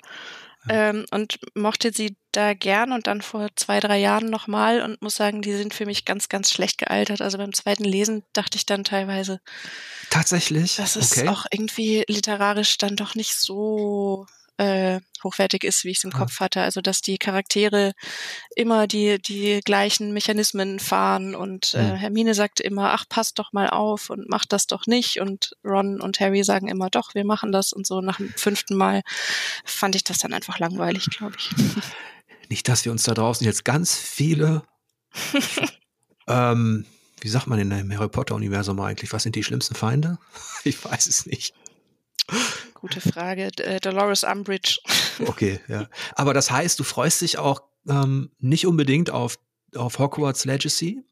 [0.69, 5.17] ähm, und mochte sie da gern und dann vor zwei, drei Jahren nochmal und muss
[5.17, 7.23] sagen, die sind für mich ganz, ganz schlecht gealtert.
[7.23, 9.41] Also beim zweiten Lesen dachte ich dann teilweise.
[10.11, 10.77] Tatsächlich?
[10.77, 11.29] Das ist okay.
[11.29, 14.27] auch irgendwie literarisch dann doch nicht so
[14.61, 16.19] äh, hochwertig ist, wie ich es im ja.
[16.19, 16.61] Kopf hatte.
[16.63, 17.93] Also dass die Charaktere
[18.55, 23.71] immer die die gleichen Mechanismen fahren und äh, Hermine sagt immer, ach passt doch mal
[23.71, 27.53] auf und macht das doch nicht und Ron und Harry sagen immer, doch wir machen
[27.53, 28.01] das und so.
[28.01, 29.03] Nach dem fünften Mal
[29.65, 31.51] fand ich das dann einfach langweilig, glaube ich.
[32.49, 34.63] Nicht, dass wir uns da draußen jetzt ganz viele
[36.29, 36.85] ähm,
[37.21, 39.13] wie sagt man in dem Harry Potter Universum eigentlich?
[39.13, 40.19] Was sind die schlimmsten Feinde?
[40.63, 41.55] Ich weiß es nicht.
[42.81, 43.51] Gute Frage.
[43.59, 44.79] Äh, Dolores Umbridge.
[45.27, 45.87] Okay, ja.
[46.15, 49.39] Aber das heißt, du freust dich auch ähm, nicht unbedingt auf,
[49.77, 51.05] auf Hogwarts Legacy?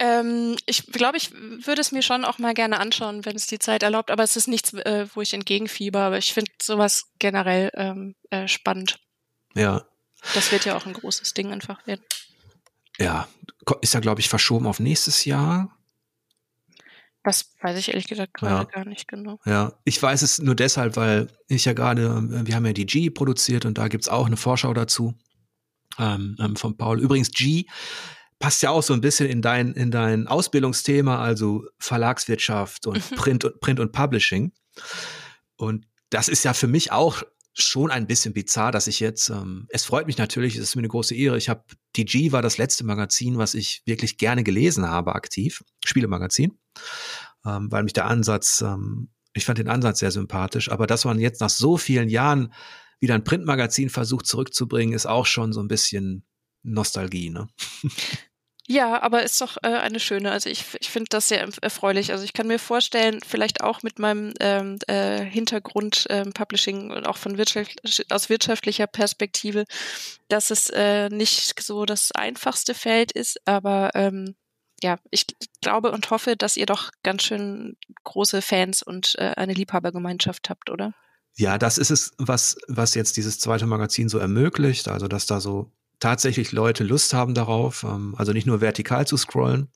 [0.00, 3.60] Ähm, ich glaube, ich würde es mir schon auch mal gerne anschauen, wenn es die
[3.60, 7.70] Zeit erlaubt, aber es ist nichts, äh, wo ich entgegenfieber, aber ich finde sowas generell
[7.74, 8.98] ähm, äh, spannend.
[9.54, 9.84] Ja.
[10.34, 12.02] Das wird ja auch ein großes Ding einfach werden.
[12.98, 13.28] Ja,
[13.80, 15.73] ist ja, glaube ich, verschoben auf nächstes Jahr.
[17.24, 18.64] Das weiß ich ehrlich gesagt gerade ja.
[18.64, 19.40] gar nicht genau.
[19.46, 22.86] Ja, ich weiß es nur deshalb, weil ich ja gerade, äh, wir haben ja die
[22.86, 25.14] G produziert und da gibt's auch eine Vorschau dazu
[25.98, 27.00] ähm, ähm, von Paul.
[27.00, 27.64] Übrigens, G
[28.38, 33.16] passt ja auch so ein bisschen in dein, in dein Ausbildungsthema, also Verlagswirtschaft und mhm.
[33.16, 34.52] Print und Print und Publishing.
[35.56, 37.22] Und das ist ja für mich auch
[37.54, 40.80] schon ein bisschen bizarr, dass ich jetzt, ähm, es freut mich natürlich, es ist mir
[40.80, 41.38] eine große Ehre.
[41.38, 41.64] Ich habe,
[41.96, 46.58] die G war das letzte Magazin, was ich wirklich gerne gelesen habe, aktiv, Spielemagazin,
[47.44, 51.18] ähm, weil mich der Ansatz, ähm, ich fand den Ansatz sehr sympathisch, aber dass man
[51.18, 52.52] jetzt nach so vielen Jahren
[53.00, 56.24] wieder ein Printmagazin versucht zurückzubringen, ist auch schon so ein bisschen
[56.62, 57.48] Nostalgie, ne?
[58.66, 60.32] Ja, aber ist doch äh, eine schöne.
[60.32, 62.12] Also ich, ich finde das sehr erfreulich.
[62.12, 67.06] Also ich kann mir vorstellen, vielleicht auch mit meinem ähm, äh, Hintergrund ähm, Publishing und
[67.06, 69.64] auch von Wirtschaft, aus wirtschaftlicher Perspektive,
[70.28, 74.34] dass es äh, nicht so das einfachste Feld ist, aber ähm,
[74.84, 75.24] ja, ich
[75.62, 80.68] glaube und hoffe, dass ihr doch ganz schön große Fans und äh, eine Liebhabergemeinschaft habt,
[80.68, 80.92] oder?
[81.36, 84.88] Ja, das ist es, was, was jetzt dieses zweite Magazin so ermöglicht.
[84.88, 89.16] Also, dass da so tatsächlich Leute Lust haben darauf, ähm, also nicht nur vertikal zu
[89.16, 89.72] scrollen.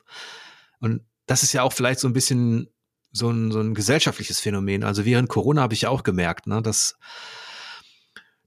[0.78, 2.68] Und das ist ja auch vielleicht so ein bisschen
[3.10, 4.84] so ein, so ein gesellschaftliches Phänomen.
[4.84, 6.98] Also während Corona habe ich ja auch gemerkt, ne, dass,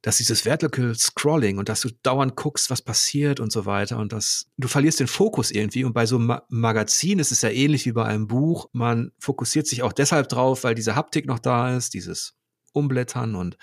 [0.02, 4.14] dass dieses Vertical Scrolling und dass du dauernd guckst, was passiert und so weiter und
[4.14, 5.84] dass du verlierst den Fokus irgendwie.
[5.84, 8.68] Und bei so einem Ma Magazin ist es ja ähnlich wie bei einem Buch.
[8.74, 12.34] Man fokussiert sich auch deshalb drauf, weil diese Haptik noch da ist, dieses
[12.74, 13.58] Umblättern und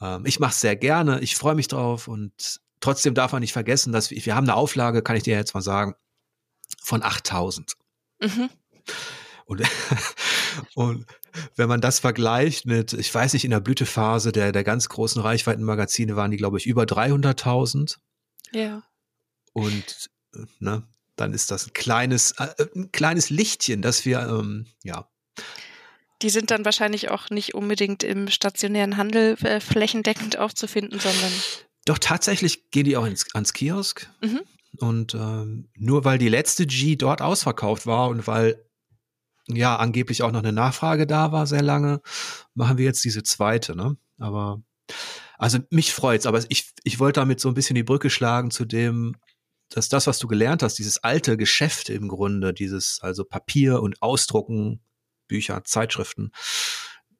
[0.00, 1.20] ähm, ich mache es sehr gerne.
[1.20, 4.54] Ich freue mich drauf und Trotzdem darf man nicht vergessen, dass wir, wir haben eine
[4.54, 5.94] Auflage, kann ich dir jetzt mal sagen,
[6.82, 7.72] von 8000.
[8.20, 8.50] Mhm.
[9.46, 9.62] Und,
[10.74, 11.06] und
[11.54, 15.20] wenn man das vergleicht mit, ich weiß nicht, in der Blütephase der, der ganz großen
[15.20, 17.96] Reichweitenmagazine waren die, glaube ich, über 300.000.
[18.52, 18.82] Ja.
[19.52, 20.10] Und
[20.58, 25.08] ne, dann ist das ein kleines, äh, ein kleines Lichtchen, das wir, ähm, ja.
[26.22, 31.32] Die sind dann wahrscheinlich auch nicht unbedingt im stationären Handel äh, flächendeckend aufzufinden, sondern
[31.84, 34.10] doch tatsächlich gehen die auch ins, ans Kiosk.
[34.20, 34.40] Mhm.
[34.78, 38.65] Und ähm, nur weil die letzte G dort ausverkauft war und weil
[39.48, 42.00] ja angeblich auch noch eine Nachfrage da war sehr lange,
[42.54, 43.76] machen wir jetzt diese zweite.
[43.76, 43.96] Ne?
[44.18, 44.62] Aber
[45.38, 46.26] also mich freut's.
[46.26, 49.16] Aber ich ich wollte damit so ein bisschen die Brücke schlagen zu dem,
[49.68, 54.00] dass das, was du gelernt hast, dieses alte Geschäft im Grunde, dieses also Papier und
[54.02, 54.80] Ausdrucken,
[55.28, 56.30] Bücher, Zeitschriften,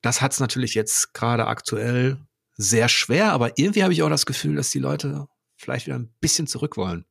[0.03, 2.19] das hat's natürlich jetzt gerade aktuell
[2.57, 6.15] sehr schwer, aber irgendwie habe ich auch das Gefühl, dass die Leute vielleicht wieder ein
[6.21, 7.05] bisschen zurück wollen.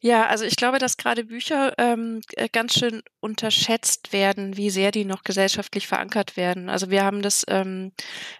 [0.00, 4.90] Ja, also ich glaube, dass gerade Bücher ähm, äh, ganz schön unterschätzt werden, wie sehr
[4.90, 6.68] die noch gesellschaftlich verankert werden.
[6.68, 7.92] Also wir haben das ähm,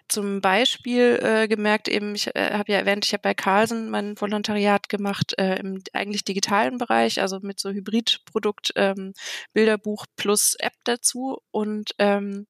[0.09, 4.19] zum Beispiel äh, gemerkt, eben, ich äh, habe ja erwähnt, ich habe bei Carlsen mein
[4.19, 9.13] Volontariat gemacht äh, im eigentlich digitalen Bereich, also mit so Hybridprodukt, ähm,
[9.53, 11.39] Bilderbuch plus App dazu.
[11.51, 12.47] Und ähm,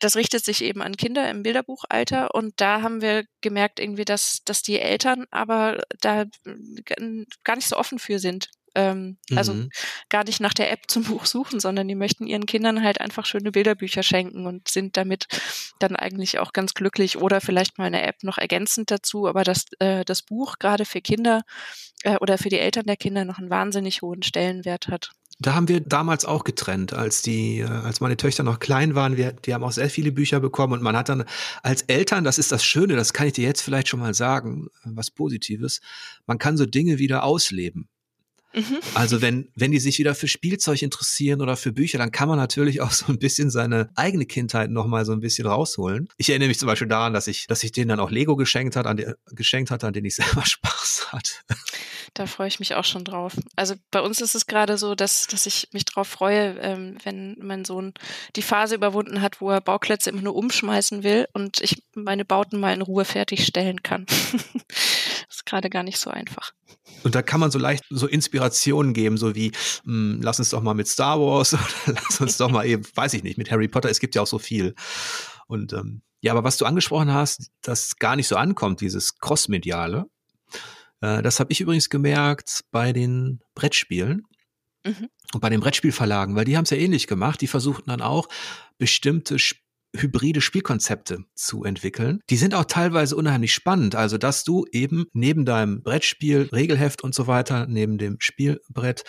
[0.00, 4.42] das richtet sich eben an Kinder im Bilderbuchalter und da haben wir gemerkt irgendwie, dass,
[4.44, 6.24] dass die Eltern aber da
[7.44, 8.50] gar nicht so offen für sind.
[8.74, 9.60] Ähm, also mhm.
[9.60, 9.68] Also
[10.08, 13.26] gar nicht nach der App zum Buch suchen, sondern die möchten ihren Kindern halt einfach
[13.26, 15.26] schöne Bilderbücher schenken und sind damit
[15.78, 19.64] dann eigentlich auch ganz glücklich oder vielleicht mal eine App noch ergänzend dazu, aber dass
[19.80, 21.42] äh, das Buch gerade für Kinder
[22.04, 25.10] äh, oder für die Eltern der Kinder noch einen wahnsinnig hohen Stellenwert hat.
[25.40, 29.16] Da haben wir damals auch getrennt, als die, äh, als meine Töchter noch klein waren.
[29.16, 31.24] Wir, die haben auch sehr viele Bücher bekommen und man hat dann
[31.62, 34.68] als Eltern, das ist das Schöne, das kann ich dir jetzt vielleicht schon mal sagen,
[34.84, 35.80] was Positives.
[36.26, 37.88] Man kann so Dinge wieder ausleben.
[38.52, 38.78] Mhm.
[38.94, 42.38] Also wenn, wenn die sich wieder für Spielzeug interessieren oder für Bücher, dann kann man
[42.38, 46.08] natürlich auch so ein bisschen seine eigene Kindheit nochmal so ein bisschen rausholen.
[46.16, 48.76] Ich erinnere mich zum Beispiel daran, dass ich, dass ich denen dann auch Lego geschenkt
[48.76, 51.32] hat, an die, geschenkt hatte, an denen ich selber Spaß hatte.
[52.14, 53.34] Da freue ich mich auch schon drauf.
[53.54, 57.36] Also bei uns ist es gerade so, dass, dass ich mich drauf freue, ähm, wenn
[57.40, 57.94] mein Sohn
[58.34, 62.58] die Phase überwunden hat, wo er Bauklötze immer nur umschmeißen will und ich meine Bauten
[62.58, 64.06] mal in Ruhe fertigstellen kann.
[65.30, 66.50] das ist gerade gar nicht so einfach.
[67.04, 69.52] Und da kann man so leicht so Inspirationen geben, so wie,
[69.84, 71.54] mh, hm, lass uns doch mal mit Star Wars
[71.86, 74.22] oder lass uns doch mal eben, weiß ich nicht, mit Harry Potter, es gibt ja
[74.22, 74.74] auch so viel.
[75.46, 80.06] Und ähm, ja, aber was du angesprochen hast, das gar nicht so ankommt, dieses Crossmediale,
[81.00, 84.26] äh, das habe ich übrigens gemerkt bei den Brettspielen.
[84.84, 85.10] Mhm.
[85.32, 87.40] Und bei den Brettspielverlagen, weil die haben es ja ähnlich gemacht.
[87.40, 88.28] Die versuchten dann auch
[88.78, 92.20] bestimmte Spiele hybride Spielkonzepte zu entwickeln.
[92.30, 93.94] Die sind auch teilweise unheimlich spannend.
[93.94, 99.04] Also, dass du eben neben deinem Brettspiel, Regelheft und so weiter, neben dem Spielbrett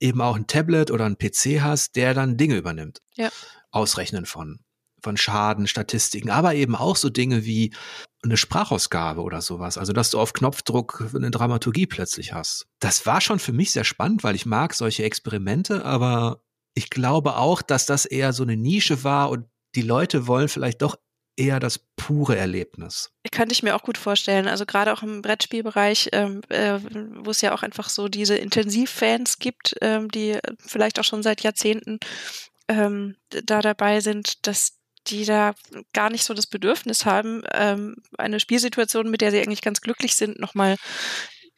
[0.00, 3.00] eben auch ein Tablet oder ein PC hast, der dann Dinge übernimmt.
[3.14, 3.30] Ja.
[3.70, 4.60] Ausrechnen von
[5.02, 7.72] von Schaden, Statistiken, aber eben auch so Dinge wie
[8.24, 9.78] eine Sprachausgabe oder sowas.
[9.78, 12.66] Also, dass du auf Knopfdruck eine Dramaturgie plötzlich hast.
[12.80, 16.42] Das war schon für mich sehr spannend, weil ich mag solche Experimente, aber
[16.74, 20.82] ich glaube auch, dass das eher so eine Nische war und die Leute wollen vielleicht
[20.82, 20.96] doch
[21.36, 23.10] eher das pure Erlebnis.
[23.30, 24.48] Könnte ich mir auch gut vorstellen.
[24.48, 26.78] Also gerade auch im Brettspielbereich, ähm, äh,
[27.22, 31.42] wo es ja auch einfach so diese Intensivfans gibt, ähm, die vielleicht auch schon seit
[31.42, 32.00] Jahrzehnten
[32.68, 35.54] ähm, da dabei sind, dass die da
[35.92, 40.16] gar nicht so das Bedürfnis haben, ähm, eine Spielsituation, mit der sie eigentlich ganz glücklich
[40.16, 40.76] sind, nochmal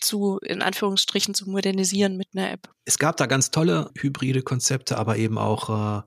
[0.00, 2.68] zu, in Anführungsstrichen, zu modernisieren mit einer App.
[2.84, 6.02] Es gab da ganz tolle hybride Konzepte, aber eben auch äh,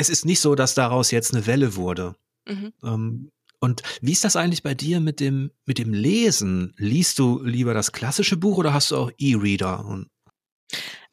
[0.00, 2.16] es ist nicht so, dass daraus jetzt eine Welle wurde.
[2.48, 2.72] Mhm.
[2.82, 6.72] Ähm, und wie ist das eigentlich bei dir mit dem, mit dem Lesen?
[6.78, 10.04] Liest du lieber das klassische Buch oder hast du auch E-Reader?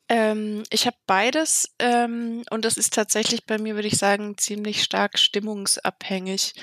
[0.07, 4.81] Ähm, ich habe beides ähm, und das ist tatsächlich bei mir, würde ich sagen, ziemlich
[4.81, 6.53] stark stimmungsabhängig.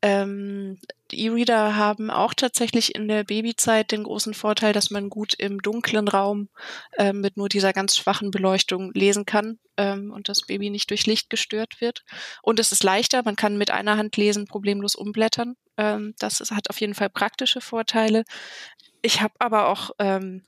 [0.00, 0.78] Ähm,
[1.12, 6.06] E-Reader haben auch tatsächlich in der Babyzeit den großen Vorteil, dass man gut im dunklen
[6.06, 6.48] Raum
[6.98, 11.06] äh, mit nur dieser ganz schwachen Beleuchtung lesen kann ähm, und das Baby nicht durch
[11.06, 12.04] Licht gestört wird.
[12.42, 15.56] Und es ist leichter, man kann mit einer Hand lesen, problemlos umblättern.
[15.76, 18.24] Ähm, das ist, hat auf jeden Fall praktische Vorteile.
[19.02, 20.42] Ich habe aber auch ähm,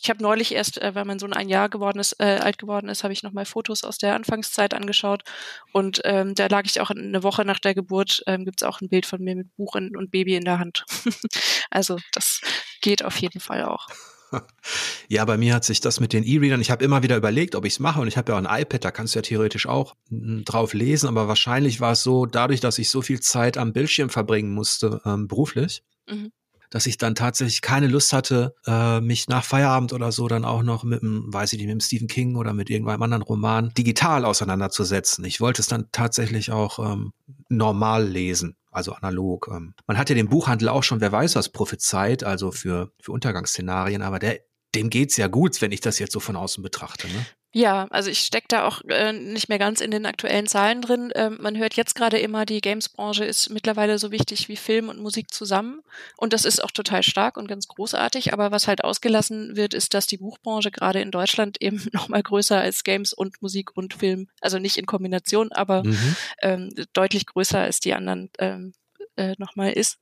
[0.00, 2.88] ich habe neulich erst, äh, weil mein Sohn ein Jahr geworden ist, äh, alt geworden
[2.88, 5.24] ist, habe ich nochmal Fotos aus der Anfangszeit angeschaut.
[5.72, 8.80] Und ähm, da lag ich auch eine Woche nach der Geburt, ähm, gibt es auch
[8.80, 10.84] ein Bild von mir mit Buch in, und Baby in der Hand.
[11.70, 12.40] also das
[12.80, 13.88] geht auf jeden Fall auch.
[15.08, 17.64] Ja, bei mir hat sich das mit den E-Readern, ich habe immer wieder überlegt, ob
[17.64, 19.66] ich es mache und ich habe ja auch ein iPad, da kannst du ja theoretisch
[19.66, 23.56] auch hm, drauf lesen, aber wahrscheinlich war es so, dadurch, dass ich so viel Zeit
[23.56, 26.30] am Bildschirm verbringen musste, ähm, beruflich, mhm
[26.70, 30.62] dass ich dann tatsächlich keine Lust hatte, äh, mich nach Feierabend oder so dann auch
[30.62, 33.72] noch mit einem, weiß ich nicht, mit einem Stephen King oder mit irgendeinem anderen Roman
[33.76, 35.24] digital auseinanderzusetzen.
[35.24, 37.12] Ich wollte es dann tatsächlich auch ähm,
[37.48, 39.48] normal lesen, also analog.
[39.50, 39.74] Ähm.
[39.86, 44.02] Man hat ja den Buchhandel auch schon, wer weiß was, prophezeit, also für, für Untergangsszenarien,
[44.02, 44.40] aber der
[44.74, 47.08] dem geht's ja gut, wenn ich das jetzt so von außen betrachte.
[47.08, 47.26] Ne?
[47.52, 51.10] Ja, also ich stecke da auch äh, nicht mehr ganz in den aktuellen Zahlen drin.
[51.14, 55.00] Ähm, man hört jetzt gerade immer, die Games-Branche ist mittlerweile so wichtig wie Film und
[55.00, 55.80] Musik zusammen.
[56.18, 58.34] Und das ist auch total stark und ganz großartig.
[58.34, 62.58] Aber was halt ausgelassen wird, ist, dass die Buchbranche gerade in Deutschland eben nochmal größer
[62.58, 66.16] als Games und Musik und Film, also nicht in Kombination, aber mhm.
[66.42, 68.74] ähm, deutlich größer als die anderen ähm,
[69.18, 69.98] äh, nochmal ist.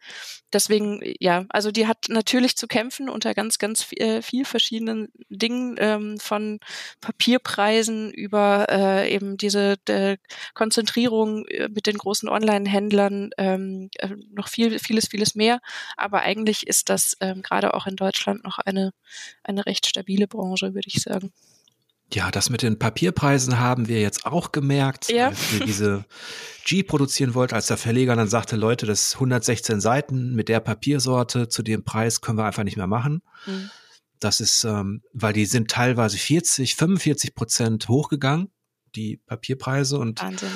[0.52, 5.08] Deswegen, ja, also die hat natürlich zu kämpfen unter ganz, ganz viel, äh, viel verschiedenen
[5.28, 6.60] Dingen, ähm, von
[7.00, 10.18] Papierpreisen über äh, eben diese äh,
[10.54, 15.60] Konzentrierung äh, mit den großen Online-Händlern, ähm, äh, noch viel, vieles, vieles mehr.
[15.96, 18.92] Aber eigentlich ist das ähm, gerade auch in Deutschland noch eine,
[19.42, 21.32] eine recht stabile Branche, würde ich sagen.
[22.12, 25.28] Ja, das mit den Papierpreisen haben wir jetzt auch gemerkt, ja.
[25.28, 26.04] als wir diese
[26.64, 31.48] G produzieren wollten, als der Verleger dann sagte, Leute, das 116 Seiten mit der Papiersorte
[31.48, 33.22] zu dem Preis können wir einfach nicht mehr machen.
[33.46, 33.70] Mhm.
[34.20, 38.50] Das ist, ähm, weil die sind teilweise 40, 45 Prozent hochgegangen,
[38.94, 40.48] die Papierpreise und Wahnsinn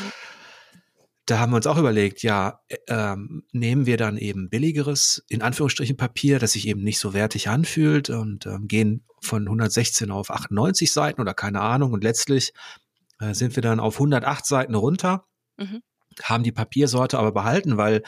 [1.31, 5.43] da haben wir uns auch überlegt, ja, äh, ähm, nehmen wir dann eben billigeres, in
[5.43, 10.31] Anführungsstrichen Papier, das sich eben nicht so wertig anfühlt und ähm, gehen von 116 auf
[10.31, 12.53] 98 Seiten oder keine Ahnung und letztlich
[13.21, 15.83] äh, sind wir dann auf 108 Seiten runter, mhm.
[16.23, 18.03] haben die Papiersorte aber behalten, weil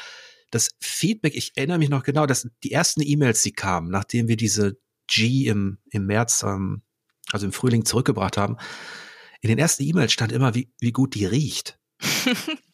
[0.51, 4.37] das Feedback, ich erinnere mich noch genau, dass die ersten E-Mails, die kamen, nachdem wir
[4.37, 6.83] diese G im, im März, ähm,
[7.31, 8.57] also im Frühling zurückgebracht haben,
[9.41, 11.79] in den ersten E-Mails stand immer, wie, wie gut die riecht.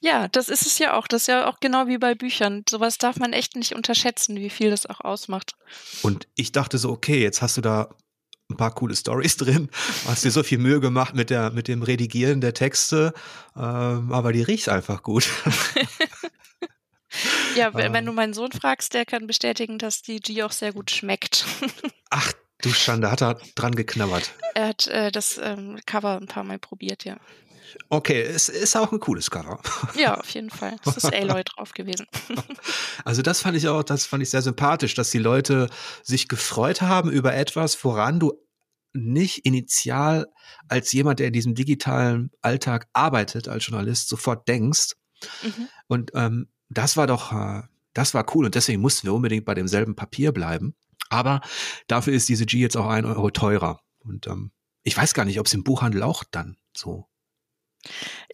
[0.00, 1.06] ja, das ist es ja auch.
[1.06, 2.64] Das ist ja auch genau wie bei Büchern.
[2.68, 5.54] Sowas darf man echt nicht unterschätzen, wie viel das auch ausmacht.
[6.02, 7.90] Und ich dachte so, okay, jetzt hast du da
[8.50, 9.70] ein paar coole Stories drin,
[10.06, 13.12] hast dir so viel Mühe gemacht mit der mit dem Redigieren der Texte,
[13.56, 15.28] ähm, aber die riecht einfach gut.
[17.56, 20.72] ja, wenn, wenn, du meinen Sohn fragst, der kann bestätigen, dass die G auch sehr
[20.72, 21.44] gut schmeckt.
[22.10, 22.32] Ach
[22.62, 24.32] du Schande, hat er dran geknabbert?
[24.54, 27.16] Er hat äh, das ähm, Cover ein paar Mal probiert, ja.
[27.88, 29.60] Okay, es ist auch ein cooles Cover.
[29.96, 30.76] Ja, auf jeden Fall.
[30.84, 32.06] Es ist Aloy drauf gewesen.
[33.04, 35.70] Also das fand ich auch, das fand ich sehr sympathisch, dass die Leute
[36.02, 38.34] sich gefreut haben über etwas, woran du
[38.92, 40.26] nicht initial
[40.68, 44.96] als jemand, der in diesem digitalen Alltag arbeitet, als Journalist, sofort denkst.
[45.42, 45.68] Mhm.
[45.86, 47.62] Und ähm, das war doch, äh,
[47.94, 50.74] das war cool und deswegen mussten wir unbedingt bei demselben Papier bleiben.
[51.08, 51.40] Aber
[51.88, 53.80] dafür ist diese G jetzt auch ein Euro teurer.
[54.00, 54.52] Und ähm,
[54.82, 57.06] ich weiß gar nicht, ob es im Buchhandel auch dann so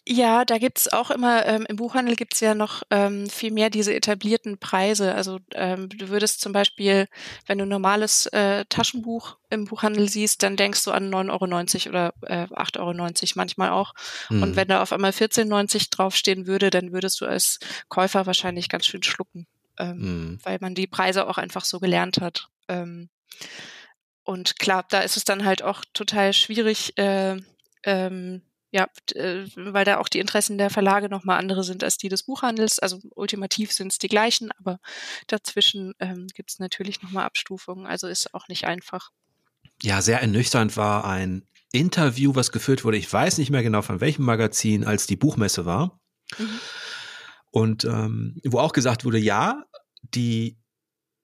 [0.09, 3.92] ja, da gibt's auch immer, ähm, im Buchhandel gibt's ja noch ähm, viel mehr diese
[3.92, 5.14] etablierten Preise.
[5.14, 7.09] Also ähm, du würdest zum Beispiel,
[7.46, 11.88] wenn du ein normales äh, Taschenbuch im Buchhandel siehst, dann denkst du an 9,90 Euro
[11.88, 13.94] oder äh, 8,90 Euro manchmal auch.
[14.30, 14.42] Mhm.
[14.42, 18.68] Und wenn da auf einmal 14,90 Euro draufstehen würde, dann würdest du als Käufer wahrscheinlich
[18.68, 20.38] ganz schön schlucken, ähm, mhm.
[20.44, 22.48] weil man die Preise auch einfach so gelernt hat.
[22.68, 23.09] Ähm,
[24.22, 27.37] und klar, da ist es dann halt auch total schwierig, äh,
[27.85, 32.09] ähm, ja, äh, weil da auch die Interessen der Verlage nochmal andere sind als die
[32.09, 32.79] des Buchhandels.
[32.79, 34.79] Also ultimativ sind es die gleichen, aber
[35.29, 37.87] dazwischen ähm, gibt es natürlich nochmal Abstufungen.
[37.87, 39.11] Also ist auch nicht einfach.
[39.83, 42.96] Ja, sehr ernüchternd war ein Interview, was geführt wurde.
[42.96, 46.00] Ich weiß nicht mehr genau von welchem Magazin, als die Buchmesse war.
[46.38, 46.61] Mhm.
[47.50, 49.64] Und ähm, wo auch gesagt wurde, ja,
[50.02, 50.59] die,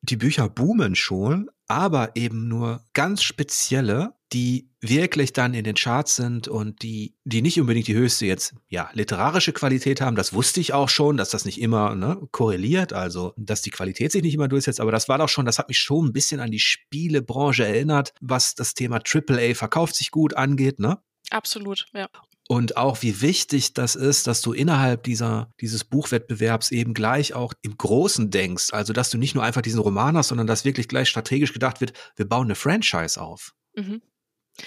[0.02, 6.16] die Bücher boomen schon, aber eben nur ganz spezielle die wirklich dann in den Charts
[6.16, 10.16] sind und die, die nicht unbedingt die höchste jetzt, ja, literarische Qualität haben.
[10.16, 14.10] Das wusste ich auch schon, dass das nicht immer ne, korreliert, also dass die Qualität
[14.10, 14.80] sich nicht immer durchsetzt.
[14.80, 18.14] Aber das war doch schon, das hat mich schon ein bisschen an die Spielebranche erinnert,
[18.20, 20.98] was das Thema AAA verkauft sich gut angeht, ne?
[21.30, 22.08] Absolut, ja.
[22.48, 27.54] Und auch wie wichtig das ist, dass du innerhalb dieser, dieses Buchwettbewerbs eben gleich auch
[27.62, 28.72] im Großen denkst.
[28.72, 31.80] Also, dass du nicht nur einfach diesen Roman hast, sondern dass wirklich gleich strategisch gedacht
[31.80, 33.52] wird, wir bauen eine Franchise auf.
[33.74, 34.02] Mhm.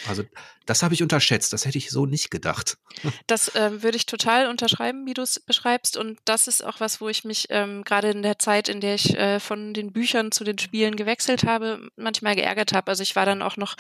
[0.08, 0.24] Also
[0.66, 2.78] das habe ich unterschätzt, das hätte ich so nicht gedacht.
[3.28, 5.98] Das äh, würde ich total unterschreiben, wie du es beschreibst.
[5.98, 8.96] Und das ist auch was, wo ich mich ähm, gerade in der Zeit, in der
[8.96, 12.88] ich äh, von den Büchern zu den Spielen gewechselt habe, manchmal geärgert habe.
[12.88, 13.76] Also ich war dann auch noch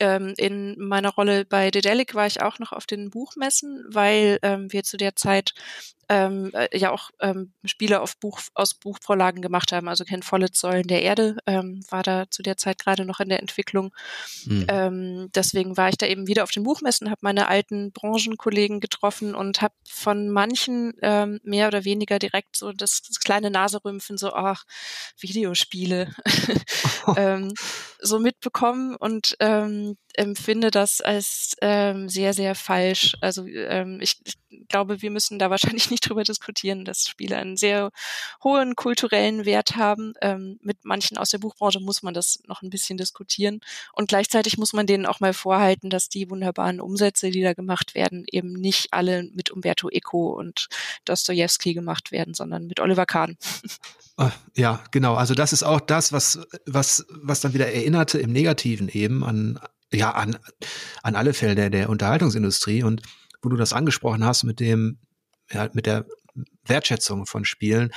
[0.00, 4.72] ähm, in meiner Rolle bei Dedelic war ich auch noch auf den Buchmessen, weil ähm,
[4.72, 5.54] wir zu der Zeit
[6.08, 9.88] ähm, äh, ja auch ähm, Spiele auf Buch, aus Buchvorlagen gemacht haben.
[9.88, 13.28] Also Ken Follett Säulen der Erde ähm, war da zu der Zeit gerade noch in
[13.28, 13.94] der Entwicklung.
[14.44, 14.66] Mhm.
[14.68, 19.34] Ähm, deswegen war ich da eben wieder auf den Buchmessen, habe meine alten Branchenkollegen getroffen
[19.34, 24.32] und habe von manchen ähm, mehr oder weniger direkt so das, das kleine Naserümpfen, so,
[24.32, 24.64] ach,
[25.18, 26.14] Videospiele,
[27.16, 27.52] ähm,
[28.00, 33.16] so mitbekommen und ähm, empfinde das als ähm, sehr, sehr falsch.
[33.20, 34.36] Also ähm, ich, ich
[34.68, 37.90] glaube, wir müssen da wahrscheinlich nicht drüber diskutieren, dass Spiele einen sehr
[38.42, 40.14] hohen kulturellen Wert haben.
[40.22, 43.60] Ähm, mit manchen aus der Buchbranche muss man das noch ein bisschen diskutieren.
[43.92, 47.94] Und gleichzeitig muss man denen auch mal vorhalten, dass die wunderbaren Umsätze, die da gemacht
[47.94, 50.68] werden, eben nicht alle mit Umberto Eco und
[51.04, 53.36] Dostoevsky gemacht werden, sondern mit Oliver Kahn.
[54.16, 55.14] Ah, ja, genau.
[55.16, 59.58] Also das ist auch das, was, was, was dann wieder erinnerte im Negativen eben an,
[59.94, 60.38] ja, an,
[61.02, 63.02] an alle Fälle der, der Unterhaltungsindustrie und
[63.42, 64.98] wo du das angesprochen hast mit dem,
[65.50, 66.06] ja, mit der
[66.64, 67.92] Wertschätzung von Spielen,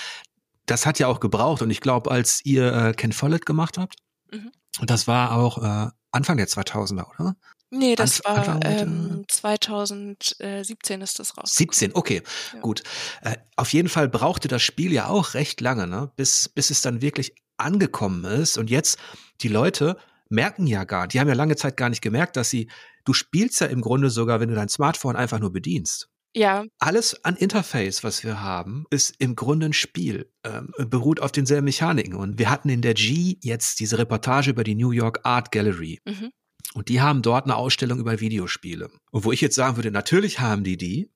[0.65, 3.95] das hat ja auch gebraucht und ich glaube, als ihr äh, Ken Follett gemacht habt,
[4.31, 4.51] mhm.
[4.79, 7.35] und das war auch äh, Anfang der 2000er, oder?
[7.69, 11.53] Nee, das Anf war ähm, 2017 ist das raus.
[11.53, 12.21] 17, okay,
[12.53, 12.59] ja.
[12.61, 12.83] gut.
[13.21, 16.09] Äh, auf jeden Fall brauchte das Spiel ja auch recht lange, ne?
[16.15, 18.57] bis, bis es dann wirklich angekommen ist.
[18.57, 18.97] Und jetzt
[19.41, 19.97] die Leute
[20.29, 22.69] merken ja gar, die haben ja lange Zeit gar nicht gemerkt, dass sie,
[23.05, 26.09] du spielst ja im Grunde sogar, wenn du dein Smartphone einfach nur bedienst.
[26.35, 26.65] Ja.
[26.77, 31.65] Alles an Interface, was wir haben, ist im Grunde ein Spiel, ähm, beruht auf denselben
[31.65, 32.13] Mechaniken.
[32.13, 35.99] Und wir hatten in der G jetzt diese Reportage über die New York Art Gallery.
[36.05, 36.31] Mhm.
[36.73, 38.89] Und die haben dort eine Ausstellung über Videospiele.
[39.11, 41.09] Und wo ich jetzt sagen würde, natürlich haben die die,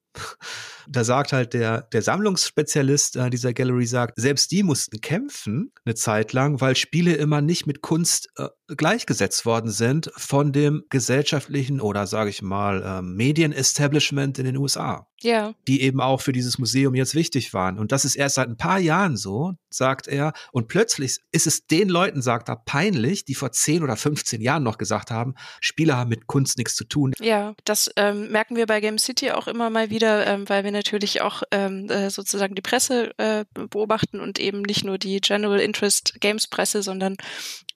[0.88, 5.96] Da sagt halt der, der Sammlungsspezialist äh, dieser Gallery sagt, selbst die mussten kämpfen eine
[5.96, 11.82] Zeit lang, weil Spiele immer nicht mit Kunst äh, gleichgesetzt worden sind von dem gesellschaftlichen
[11.82, 15.08] oder sage ich mal äh, Medienestablishment in den USA.
[15.22, 15.54] Ja.
[15.68, 17.78] Die eben auch für dieses Museum jetzt wichtig waren.
[17.78, 20.34] Und das ist erst seit ein paar Jahren so, sagt er.
[20.52, 24.64] Und plötzlich ist es den Leuten, sagt er, peinlich, die vor 10 oder 15 Jahren
[24.64, 27.14] noch gesagt haben, Spiele haben mit Kunst nichts zu tun.
[27.20, 30.71] Ja, das ähm, merken wir bei Game City auch immer mal wieder, ähm, weil wir
[30.72, 35.60] natürlich auch ähm, äh, sozusagen die Presse äh, beobachten und eben nicht nur die General
[35.60, 37.18] Interest Games Presse, sondern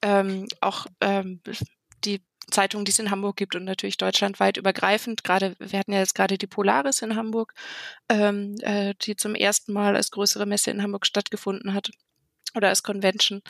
[0.02, 1.42] ähm, auch ähm,
[2.04, 2.22] die
[2.52, 5.24] Zeitungen, die es in Hamburg gibt und natürlich deutschlandweit übergreifend.
[5.24, 7.54] Gerade, wir hatten ja jetzt gerade die Polaris in Hamburg,
[8.10, 11.92] ähm, äh, die zum ersten Mal als größere Messe in Hamburg stattgefunden hat
[12.56, 13.42] oder als Convention.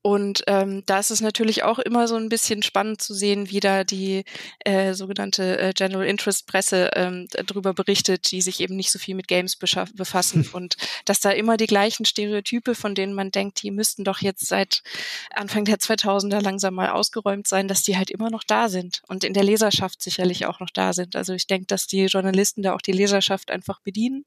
[0.00, 3.58] Und ähm, da ist es natürlich auch immer so ein bisschen spannend zu sehen, wie
[3.58, 4.24] da die
[4.60, 9.16] äh, sogenannte äh, General Interest Presse ähm, darüber berichtet, die sich eben nicht so viel
[9.16, 13.72] mit Games befassen und dass da immer die gleichen Stereotype, von denen man denkt, die
[13.72, 14.82] müssten doch jetzt seit
[15.30, 19.24] Anfang der 2000er langsam mal ausgeräumt sein, dass die halt immer noch da sind und
[19.24, 21.16] in der Leserschaft sicherlich auch noch da sind.
[21.16, 24.24] Also ich denke, dass die Journalisten da auch die Leserschaft einfach bedienen,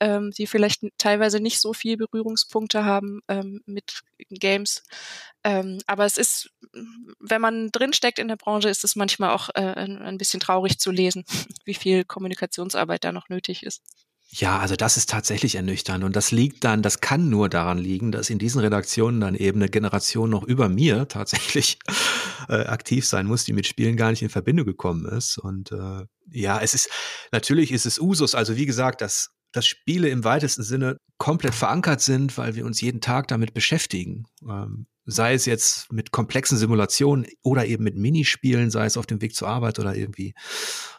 [0.00, 4.82] ähm, die vielleicht teilweise nicht so viel Berührungspunkte haben ähm, mit Games
[5.44, 6.50] ähm, aber es ist,
[7.20, 10.90] wenn man drinsteckt in der Branche, ist es manchmal auch äh, ein, bisschen traurig zu
[10.90, 11.24] lesen,
[11.64, 13.82] wie viel Kommunikationsarbeit da noch nötig ist.
[14.30, 18.12] Ja, also das ist tatsächlich ernüchternd und das liegt dann, das kann nur daran liegen,
[18.12, 21.78] dass in diesen Redaktionen dann eben eine Generation noch über mir tatsächlich
[22.50, 25.38] äh, aktiv sein muss, die mit Spielen gar nicht in Verbindung gekommen ist.
[25.38, 26.90] Und äh, ja, es ist
[27.32, 28.34] natürlich ist es Usus.
[28.34, 32.80] Also wie gesagt, dass dass Spiele im weitesten Sinne komplett verankert sind, weil wir uns
[32.80, 34.26] jeden Tag damit beschäftigen.
[34.42, 39.22] Ähm, sei es jetzt mit komplexen Simulationen oder eben mit Minispielen, sei es auf dem
[39.22, 40.34] Weg zur Arbeit oder irgendwie.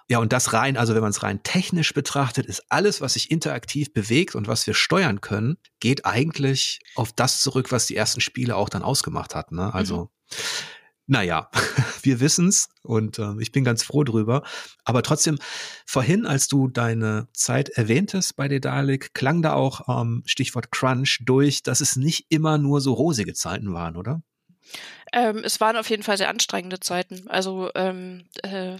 [0.07, 3.29] Ja, und das rein, also wenn man es rein technisch betrachtet, ist alles, was sich
[3.29, 8.19] interaktiv bewegt und was wir steuern können, geht eigentlich auf das zurück, was die ersten
[8.19, 9.57] Spiele auch dann ausgemacht hatten.
[9.57, 9.71] Ne?
[9.71, 10.09] Also mhm.
[11.09, 11.49] Naja,
[12.03, 14.43] wir wissen's und äh, ich bin ganz froh drüber.
[14.85, 15.39] Aber trotzdem,
[15.87, 21.63] vorhin, als du deine Zeit erwähntest bei Dedalic, klang da auch ähm, Stichwort Crunch durch,
[21.63, 24.21] dass es nicht immer nur so rosige Zeiten waren, oder?
[25.11, 27.27] Ähm, es waren auf jeden Fall sehr anstrengende Zeiten.
[27.27, 28.77] Also ähm, äh,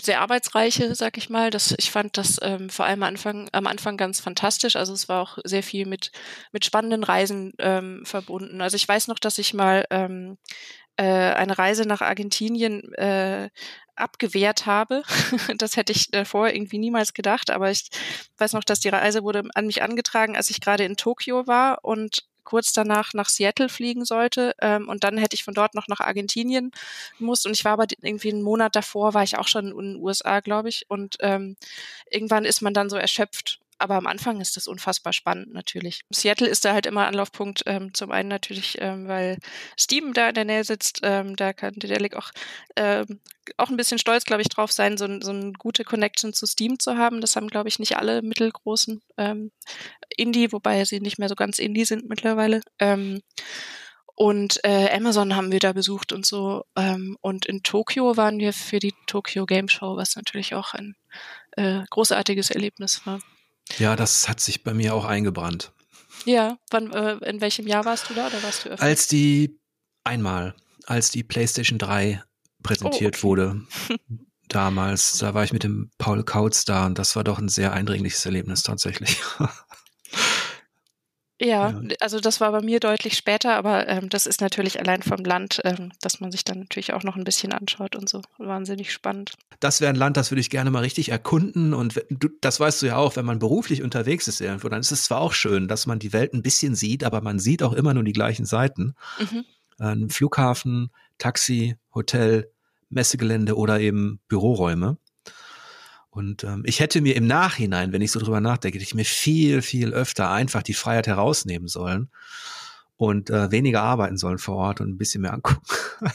[0.00, 1.50] sehr arbeitsreiche, sag ich mal.
[1.50, 4.76] Das, ich fand das ähm, vor allem am Anfang, am Anfang ganz fantastisch.
[4.76, 6.10] Also es war auch sehr viel mit,
[6.52, 8.60] mit spannenden Reisen ähm, verbunden.
[8.60, 10.38] Also ich weiß noch, dass ich mal ähm,
[10.96, 13.50] äh, eine Reise nach Argentinien äh,
[13.96, 15.02] abgewehrt habe.
[15.58, 17.88] das hätte ich davor irgendwie niemals gedacht, aber ich
[18.38, 21.78] weiß noch, dass die Reise wurde an mich angetragen, als ich gerade in Tokio war
[21.82, 25.88] und kurz danach nach Seattle fliegen sollte ähm, und dann hätte ich von dort noch
[25.88, 26.70] nach Argentinien
[27.18, 27.46] gemusst.
[27.46, 30.40] Und ich war aber irgendwie einen Monat davor, war ich auch schon in den USA,
[30.40, 30.86] glaube ich.
[30.88, 31.56] Und ähm,
[32.10, 36.02] irgendwann ist man dann so erschöpft aber am Anfang ist das unfassbar spannend natürlich.
[36.10, 37.62] Seattle ist da halt immer Anlaufpunkt.
[37.66, 39.38] Ähm, zum einen natürlich, ähm, weil
[39.78, 41.00] Steam da in der Nähe sitzt.
[41.02, 42.30] Ähm, da kann Dedelic auch,
[42.76, 43.20] ähm,
[43.56, 46.78] auch ein bisschen stolz, glaube ich, drauf sein, so, so eine gute Connection zu Steam
[46.78, 47.20] zu haben.
[47.20, 49.50] Das haben, glaube ich, nicht alle mittelgroßen ähm,
[50.16, 52.60] Indie, wobei sie nicht mehr so ganz Indie sind mittlerweile.
[52.78, 53.20] Ähm,
[54.16, 56.64] und äh, Amazon haben wir da besucht und so.
[56.76, 60.94] Ähm, und in Tokio waren wir für die Tokyo Game Show, was natürlich auch ein
[61.56, 63.20] äh, großartiges Erlebnis war.
[63.78, 65.72] Ja, das hat sich bei mir auch eingebrannt.
[66.24, 68.84] Ja, wann, äh, in welchem Jahr warst du da oder warst du öfter?
[68.84, 69.58] Als die,
[70.04, 70.54] einmal,
[70.86, 72.22] als die PlayStation 3
[72.62, 73.22] präsentiert oh, okay.
[73.22, 73.62] wurde.
[74.48, 77.72] Damals, da war ich mit dem Paul Kautz da und das war doch ein sehr
[77.72, 79.18] eindringliches Erlebnis tatsächlich.
[81.40, 85.24] Ja, also das war bei mir deutlich später, aber ähm, das ist natürlich allein vom
[85.24, 88.22] Land, ähm, dass man sich dann natürlich auch noch ein bisschen anschaut und so.
[88.38, 89.32] Wahnsinnig spannend.
[89.58, 91.74] Das wäre ein Land, das würde ich gerne mal richtig erkunden.
[91.74, 94.92] Und du, das weißt du ja auch, wenn man beruflich unterwegs ist irgendwo, dann ist
[94.92, 97.72] es zwar auch schön, dass man die Welt ein bisschen sieht, aber man sieht auch
[97.72, 98.94] immer nur die gleichen Seiten.
[99.18, 99.44] Mhm.
[99.78, 102.48] Ein Flughafen, Taxi, Hotel,
[102.90, 104.98] Messegelände oder eben Büroräume.
[106.14, 109.62] Und ähm, ich hätte mir im Nachhinein, wenn ich so drüber nachdenke, ich mir viel,
[109.62, 112.08] viel öfter einfach die Freiheit herausnehmen sollen
[112.96, 115.60] und äh, weniger arbeiten sollen vor Ort und ein bisschen mehr angucken.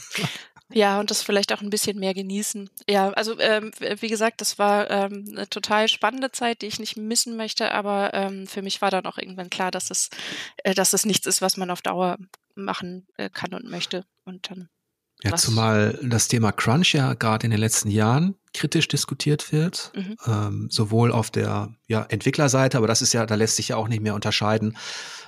[0.72, 2.70] Ja, und das vielleicht auch ein bisschen mehr genießen.
[2.88, 6.96] Ja, also ähm, wie gesagt, das war ähm, eine total spannende Zeit, die ich nicht
[6.96, 10.10] missen möchte, aber ähm, für mich war dann auch irgendwann klar, dass es,
[10.58, 12.18] äh, dass es nichts ist, was man auf Dauer
[12.54, 14.04] machen äh, kann und möchte.
[14.24, 14.68] Und dann
[15.22, 15.42] ja, Was?
[15.42, 20.16] zumal das Thema Crunch ja gerade in den letzten Jahren kritisch diskutiert wird, mhm.
[20.26, 23.88] ähm, sowohl auf der ja, Entwicklerseite, aber das ist ja, da lässt sich ja auch
[23.88, 24.76] nicht mehr unterscheiden.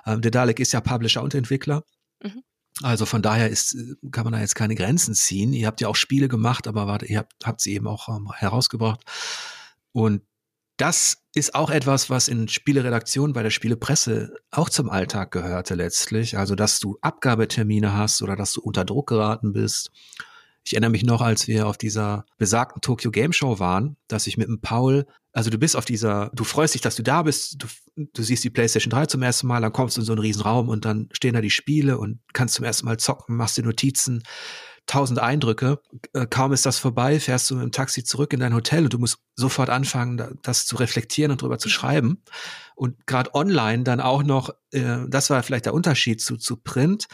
[0.06, 1.84] Ähm, Dedalic ist ja Publisher und Entwickler.
[2.22, 2.42] Mhm.
[2.82, 3.76] Also von daher ist,
[4.10, 5.52] kann man da jetzt keine Grenzen ziehen.
[5.52, 8.32] Ihr habt ja auch Spiele gemacht, aber warte, ihr habt, habt sie eben auch ähm,
[8.32, 9.00] herausgebracht.
[9.92, 10.22] Und
[10.76, 16.36] das ist auch etwas, was in Spieleredaktion bei der Spielepresse auch zum Alltag gehörte letztlich.
[16.36, 19.90] Also, dass du Abgabetermine hast oder dass du unter Druck geraten bist.
[20.64, 24.36] Ich erinnere mich noch, als wir auf dieser besagten Tokyo Game Show waren, dass ich
[24.36, 27.60] mit dem Paul, also du bist auf dieser, du freust dich, dass du da bist,
[27.60, 27.66] du,
[27.96, 30.42] du siehst die PlayStation 3 zum ersten Mal, dann kommst du in so einen riesen
[30.42, 33.64] Raum und dann stehen da die Spiele und kannst zum ersten Mal zocken, machst dir
[33.64, 34.22] Notizen
[34.86, 35.80] tausend Eindrücke.
[36.12, 38.92] Äh, kaum ist das vorbei, fährst du mit dem Taxi zurück in dein Hotel und
[38.92, 42.22] du musst sofort anfangen, das zu reflektieren und drüber zu schreiben.
[42.74, 47.06] Und gerade online dann auch noch, äh, das war vielleicht der Unterschied zu, zu Print.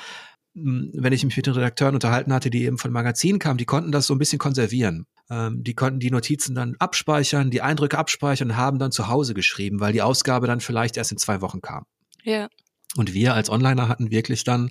[0.55, 3.67] Hm, wenn ich mich mit den Redakteuren unterhalten hatte, die eben von Magazinen kamen, die
[3.67, 5.07] konnten das so ein bisschen konservieren.
[5.31, 9.35] Ähm, die konnten die Notizen dann abspeichern, die Eindrücke abspeichern und haben dann zu Hause
[9.35, 11.85] geschrieben, weil die Ausgabe dann vielleicht erst in zwei Wochen kam.
[12.25, 12.49] Ja.
[12.97, 14.71] Und wir als Onliner hatten wirklich dann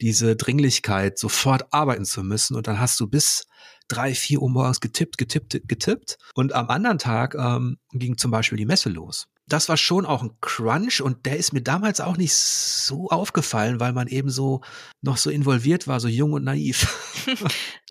[0.00, 2.56] diese Dringlichkeit, sofort arbeiten zu müssen.
[2.56, 3.46] Und dann hast du bis
[3.88, 6.18] drei, vier Uhr morgens getippt, getippt, getippt.
[6.34, 10.22] Und am anderen Tag ähm, ging zum Beispiel die Messe los das war schon auch
[10.22, 14.60] ein Crunch und der ist mir damals auch nicht so aufgefallen, weil man eben so
[15.00, 16.86] noch so involviert war, so jung und naiv.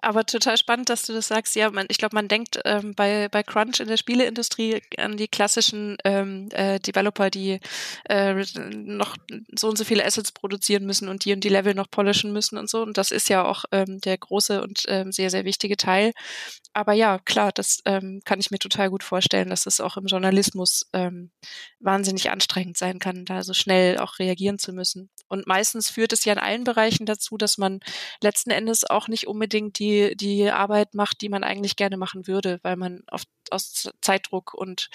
[0.01, 1.55] Aber total spannend, dass du das sagst.
[1.55, 5.27] Ja, man, ich glaube, man denkt ähm, bei, bei Crunch in der Spieleindustrie an die
[5.27, 7.59] klassischen ähm, äh, Developer, die
[8.07, 8.35] äh,
[8.71, 9.17] noch
[9.55, 12.57] so und so viele Assets produzieren müssen und die und die Level noch polischen müssen
[12.57, 12.83] und so.
[12.83, 16.13] Und das ist ja auch ähm, der große und ähm, sehr, sehr wichtige Teil.
[16.73, 20.05] Aber ja, klar, das ähm, kann ich mir total gut vorstellen, dass es auch im
[20.05, 21.31] Journalismus ähm,
[21.79, 25.09] wahnsinnig anstrengend sein kann, da so schnell auch reagieren zu müssen.
[25.27, 27.79] Und meistens führt es ja in allen Bereichen dazu, dass man
[28.21, 32.59] letzten Endes auch nicht unbedingt die, die Arbeit macht, die man eigentlich gerne machen würde,
[32.63, 34.89] weil man oft aus Zeitdruck und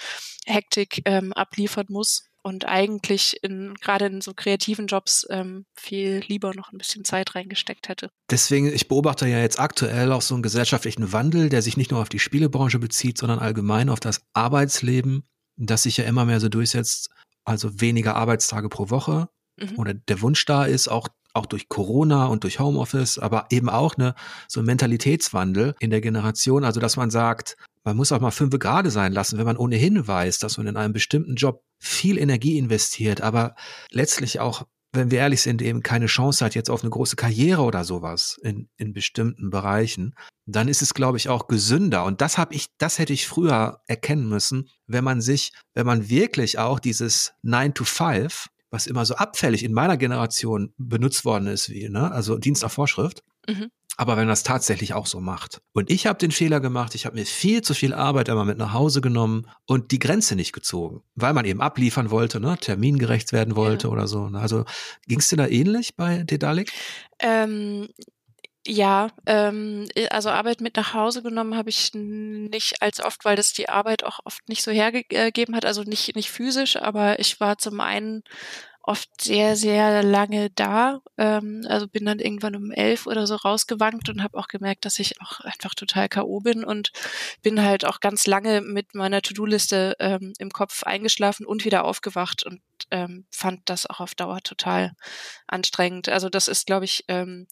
[0.45, 6.53] Hektik ähm, abliefern muss und eigentlich in gerade in so kreativen Jobs ähm, viel lieber
[6.53, 8.09] noch ein bisschen Zeit reingesteckt hätte.
[8.29, 12.01] Deswegen, ich beobachte ja jetzt aktuell auch so einen gesellschaftlichen Wandel, der sich nicht nur
[12.01, 15.23] auf die Spielebranche bezieht, sondern allgemein auf das Arbeitsleben
[15.57, 17.09] das sich ja immer mehr so durchsetzt,
[17.45, 19.29] also weniger Arbeitstage pro Woche
[19.59, 19.77] mhm.
[19.77, 23.95] oder der Wunsch da ist, auch auch durch Corona und durch Homeoffice, aber eben auch
[23.95, 24.13] eine
[24.47, 28.57] so ein Mentalitätswandel in der Generation, also dass man sagt, man muss auch mal fünf
[28.59, 32.57] Grade sein lassen, wenn man ohnehin weiß, dass man in einem bestimmten Job viel Energie
[32.57, 33.55] investiert, aber
[33.89, 37.63] letztlich auch wenn wir ehrlich sind, eben keine Chance hat jetzt auf eine große Karriere
[37.63, 40.13] oder sowas in, in bestimmten Bereichen,
[40.45, 42.05] dann ist es, glaube ich, auch gesünder.
[42.05, 46.09] Und das habe ich, das hätte ich früher erkennen müssen, wenn man sich, wenn man
[46.09, 51.47] wirklich auch dieses 9 to 5, was immer so abfällig in meiner Generation benutzt worden
[51.47, 53.71] ist, wie, ne, also Dienst nach Vorschrift, mhm.
[53.95, 55.61] Aber wenn man das tatsächlich auch so macht.
[55.71, 58.57] Und ich habe den Fehler gemacht, ich habe mir viel zu viel Arbeit immer mit
[58.57, 63.33] nach Hause genommen und die Grenze nicht gezogen, weil man eben abliefern wollte, ne, termingerecht
[63.33, 63.93] werden wollte ja.
[63.93, 64.29] oder so.
[64.29, 64.39] Ne?
[64.39, 64.65] Also
[65.07, 66.71] ging es dir da ähnlich bei Dedalik?
[67.19, 67.87] Ähm,
[68.65, 73.53] ja, ähm, also Arbeit mit nach Hause genommen habe ich nicht als oft, weil das
[73.53, 77.57] die Arbeit auch oft nicht so hergegeben hat, also nicht, nicht physisch, aber ich war
[77.57, 78.23] zum einen
[78.83, 81.01] oft sehr, sehr lange da.
[81.17, 84.99] Ähm, also bin dann irgendwann um elf oder so rausgewankt und habe auch gemerkt, dass
[84.99, 86.41] ich auch einfach total K.O.
[86.41, 86.91] bin und
[87.41, 92.43] bin halt auch ganz lange mit meiner To-Do-Liste ähm, im Kopf eingeschlafen und wieder aufgewacht
[92.43, 92.61] und
[92.91, 94.93] ähm, fand das auch auf Dauer total
[95.47, 96.09] anstrengend.
[96.09, 97.47] Also das ist, glaube ich, ähm,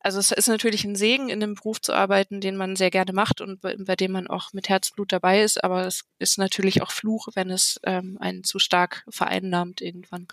[0.00, 3.12] also es ist natürlich ein Segen, in einem Beruf zu arbeiten, den man sehr gerne
[3.12, 6.82] macht und bei, bei dem man auch mit Herzblut dabei ist, aber es ist natürlich
[6.82, 10.26] auch Fluch, wenn es ähm, einen zu stark vereinnahmt irgendwann.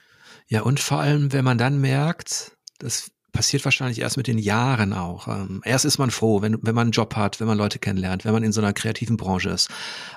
[0.47, 4.93] Ja, und vor allem, wenn man dann merkt, das passiert wahrscheinlich erst mit den Jahren
[4.93, 5.27] auch.
[5.27, 8.25] Ähm, erst ist man froh, wenn, wenn man einen Job hat, wenn man Leute kennenlernt,
[8.25, 9.69] wenn man in so einer kreativen Branche ist.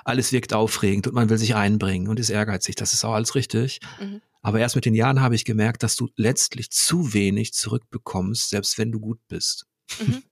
[0.03, 2.73] Alles wirkt aufregend und man will sich einbringen und ist ehrgeizig.
[2.77, 3.79] Das ist auch alles richtig.
[3.99, 4.21] Mhm.
[4.41, 8.79] Aber erst mit den Jahren habe ich gemerkt, dass du letztlich zu wenig zurückbekommst, selbst
[8.79, 9.67] wenn du gut bist.
[9.99, 10.23] Mhm.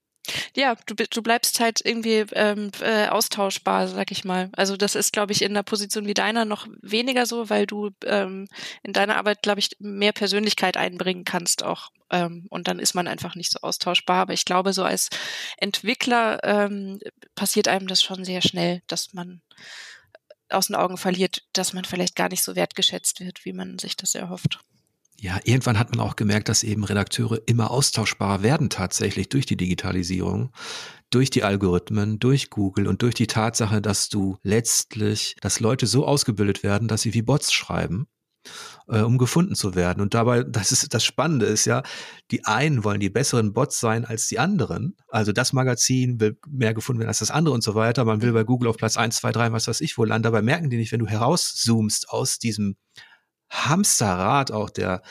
[0.54, 4.50] Ja, du, du bleibst halt irgendwie ähm, äh, austauschbar, sag ich mal.
[4.52, 7.90] Also das ist, glaube ich, in einer Position wie deiner noch weniger so, weil du
[8.04, 8.46] ähm,
[8.82, 11.90] in deiner Arbeit, glaube ich, mehr Persönlichkeit einbringen kannst auch.
[12.10, 14.22] Ähm, und dann ist man einfach nicht so austauschbar.
[14.22, 15.08] Aber ich glaube, so als
[15.56, 17.00] Entwickler ähm,
[17.34, 19.40] passiert einem das schon sehr schnell, dass man
[20.50, 23.96] aus den Augen verliert, dass man vielleicht gar nicht so wertgeschätzt wird, wie man sich
[23.96, 24.58] das erhofft.
[25.22, 29.58] Ja, irgendwann hat man auch gemerkt, dass eben Redakteure immer austauschbarer werden tatsächlich durch die
[29.58, 30.50] Digitalisierung,
[31.10, 36.06] durch die Algorithmen, durch Google und durch die Tatsache, dass du letztlich, dass Leute so
[36.06, 38.06] ausgebildet werden, dass sie wie Bots schreiben,
[38.88, 40.00] äh, um gefunden zu werden.
[40.00, 41.82] Und dabei, das ist das Spannende ist ja,
[42.30, 44.96] die einen wollen die besseren Bots sein als die anderen.
[45.08, 48.06] Also das Magazin will mehr gefunden werden als das andere und so weiter.
[48.06, 50.22] Man will bei Google auf Platz eins, zwei, drei, was weiß ich wo landen.
[50.22, 52.76] Dabei merken die nicht, wenn du herauszoomst aus diesem
[53.50, 55.02] Hamsterrad auch der,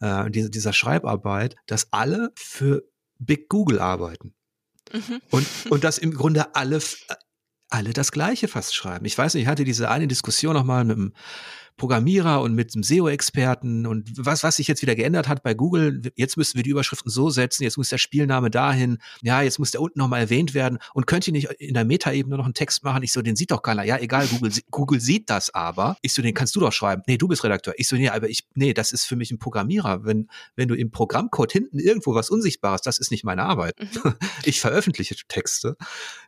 [0.00, 2.84] äh, dieser, dieser Schreibarbeit, dass alle für
[3.18, 4.34] Big Google arbeiten.
[4.92, 5.20] Mhm.
[5.30, 6.80] Und, und dass im Grunde alle,
[7.68, 9.04] alle das Gleiche fast schreiben.
[9.04, 11.14] Ich weiß nicht, ich hatte diese eine Diskussion nochmal mit einem
[11.76, 16.02] Programmierer und mit einem SEO-Experten und was, was sich jetzt wieder geändert hat bei Google,
[16.14, 19.72] jetzt müssen wir die Überschriften so setzen, jetzt muss der Spielname dahin, ja, jetzt muss
[19.72, 22.84] der unten nochmal erwähnt werden und könnt ihr nicht in der Metaebene noch einen Text
[22.84, 23.02] machen?
[23.02, 23.84] Ich so, den sieht doch keiner.
[23.84, 25.96] Ja, egal, Google, Google sieht das aber.
[26.02, 27.02] Ich so, den kannst du doch schreiben.
[27.06, 27.74] Nee, du bist Redakteur.
[27.76, 30.04] Ich so, nee, aber ich, nee, das ist für mich ein Programmierer.
[30.04, 33.74] Wenn, wenn du im Programmcode hinten irgendwo was Unsichtbares, das ist nicht meine Arbeit.
[33.80, 34.14] Mhm.
[34.44, 35.76] Ich veröffentliche Texte.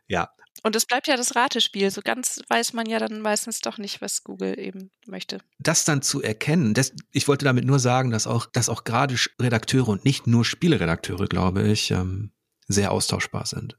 [0.07, 0.29] Ja,
[0.63, 1.91] und es bleibt ja das Ratespiel.
[1.91, 5.39] So ganz weiß man ja dann meistens doch nicht, was Google eben möchte.
[5.59, 9.15] Das dann zu erkennen, das, ich wollte damit nur sagen, dass auch, dass auch gerade
[9.41, 12.31] Redakteure und nicht nur Spieleredakteure, glaube ich, ähm,
[12.67, 13.77] sehr austauschbar sind.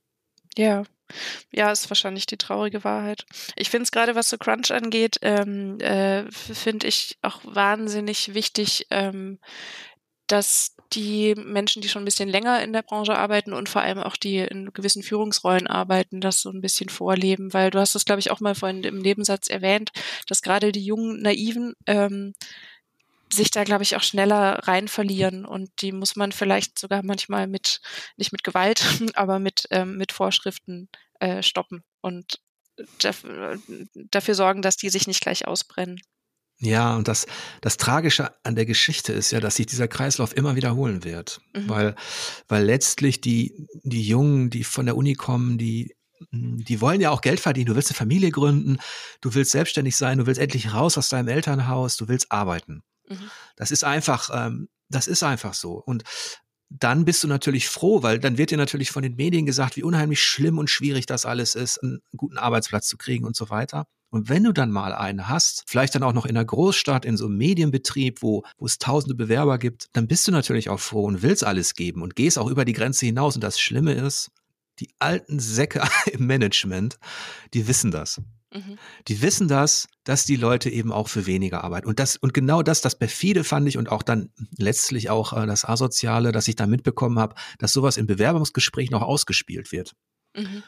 [0.56, 0.84] Ja.
[1.50, 3.24] Ja, ist wahrscheinlich die traurige Wahrheit.
[3.56, 8.86] Ich finde es gerade, was so Crunch angeht, ähm, äh, finde ich auch wahnsinnig wichtig,
[8.90, 9.38] ähm,
[10.26, 13.98] dass die Menschen, die schon ein bisschen länger in der Branche arbeiten und vor allem
[13.98, 18.04] auch die in gewissen Führungsrollen arbeiten, das so ein bisschen vorleben, weil du hast das,
[18.04, 19.90] glaube ich, auch mal vorhin im Nebensatz erwähnt,
[20.26, 22.34] dass gerade die jungen Naiven ähm,
[23.32, 27.46] sich da, glaube ich, auch schneller rein verlieren und die muss man vielleicht sogar manchmal
[27.46, 27.80] mit,
[28.16, 28.82] nicht mit Gewalt,
[29.14, 30.88] aber mit, ähm, mit Vorschriften
[31.20, 32.40] äh, stoppen und
[33.00, 33.58] dafür,
[33.94, 36.00] dafür sorgen, dass die sich nicht gleich ausbrennen.
[36.60, 37.26] Ja, und das,
[37.60, 41.40] das Tragische an der Geschichte ist ja, dass sich dieser Kreislauf immer wiederholen wird.
[41.54, 41.68] Mhm.
[41.68, 41.94] Weil,
[42.48, 45.94] weil letztlich die, die Jungen, die von der Uni kommen, die,
[46.32, 47.66] die wollen ja auch Geld verdienen.
[47.66, 48.78] Du willst eine Familie gründen,
[49.20, 52.82] du willst selbstständig sein, du willst endlich raus aus deinem Elternhaus, du willst arbeiten.
[53.08, 53.30] Mhm.
[53.54, 55.74] Das ist einfach, ähm, das ist einfach so.
[55.74, 56.02] Und
[56.70, 59.82] dann bist du natürlich froh, weil dann wird dir natürlich von den Medien gesagt, wie
[59.82, 63.86] unheimlich schlimm und schwierig das alles ist, einen guten Arbeitsplatz zu kriegen und so weiter.
[64.10, 67.16] Und wenn du dann mal einen hast, vielleicht dann auch noch in einer Großstadt, in
[67.16, 71.04] so einem Medienbetrieb, wo, wo es tausende Bewerber gibt, dann bist du natürlich auch froh
[71.04, 73.34] und willst alles geben und gehst auch über die Grenze hinaus.
[73.34, 74.30] Und das Schlimme ist,
[74.78, 76.98] die alten Säcke im Management,
[77.52, 78.20] die wissen das.
[78.52, 78.78] Mhm.
[79.08, 81.86] Die wissen das, dass die Leute eben auch für weniger arbeiten.
[81.86, 85.46] Und das, und genau das, das perfide fand ich und auch dann letztlich auch äh,
[85.46, 89.94] das Asoziale, dass ich da mitbekommen habe, dass sowas im Bewerbungsgespräch noch ausgespielt wird.
[90.34, 90.62] Mhm.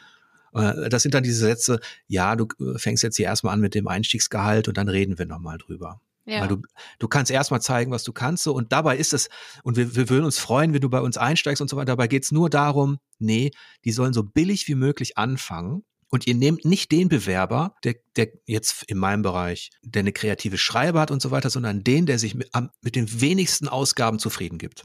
[0.53, 3.73] Äh, das sind dann diese Sätze, ja, du äh, fängst jetzt hier erstmal an mit
[3.73, 6.01] dem Einstiegsgehalt und dann reden wir nochmal drüber.
[6.25, 6.41] Ja.
[6.41, 6.61] Weil du,
[6.99, 8.43] du kannst erstmal zeigen, was du kannst.
[8.43, 9.29] So, und dabei ist es,
[9.63, 11.87] und wir, wir würden uns freuen, wenn du bei uns einsteigst und so weiter.
[11.87, 13.51] Dabei geht es nur darum, nee,
[13.85, 15.83] die sollen so billig wie möglich anfangen.
[16.11, 20.57] Und ihr nehmt nicht den Bewerber, der, der jetzt in meinem Bereich, der eine kreative
[20.57, 22.51] Schreibe hat und so weiter, sondern den, der sich mit,
[22.81, 24.83] mit den wenigsten Ausgaben zufrieden gibt.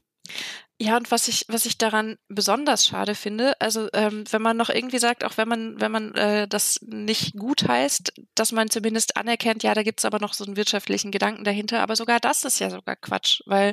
[0.78, 4.68] Ja, und was ich, was ich daran besonders schade finde, also ähm, wenn man noch
[4.68, 9.16] irgendwie sagt, auch wenn man, wenn man äh, das nicht gut heißt, dass man zumindest
[9.16, 12.58] anerkennt, ja, da gibt's aber noch so einen wirtschaftlichen Gedanken dahinter, aber sogar das ist
[12.58, 13.72] ja sogar Quatsch, weil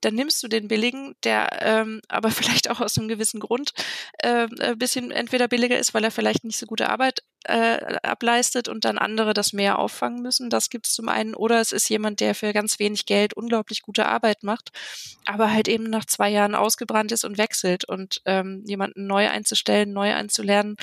[0.00, 3.72] dann nimmst du den billigen, der ähm, aber vielleicht auch aus einem gewissen Grund
[4.18, 8.68] äh, ein bisschen entweder billiger ist, weil er vielleicht nicht so gute Arbeit äh, ableistet
[8.68, 10.50] und dann andere das mehr auffangen müssen.
[10.50, 11.34] Das gibt's zum einen.
[11.34, 14.70] Oder es ist jemand, der für ganz wenig Geld unglaublich gute Arbeit macht,
[15.24, 17.84] aber halt eben nach zwei Jahren ausgebrannt ist und wechselt.
[17.84, 20.76] Und ähm, jemanden neu einzustellen, neu einzulernen,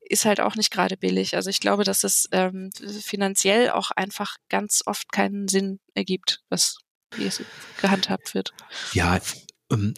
[0.00, 1.36] ist halt auch nicht gerade billig.
[1.36, 2.70] Also ich glaube, dass es ähm,
[3.02, 6.78] finanziell auch einfach ganz oft keinen Sinn ergibt, was
[7.16, 7.42] wie es
[7.80, 8.52] gehandhabt wird.
[8.92, 9.18] Ja,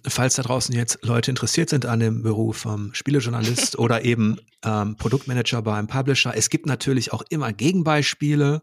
[0.06, 4.96] falls da draußen jetzt Leute interessiert sind an dem Beruf ähm, Spielejournalist oder eben ähm,
[4.96, 8.62] Produktmanager beim Publisher, es gibt natürlich auch immer Gegenbeispiele,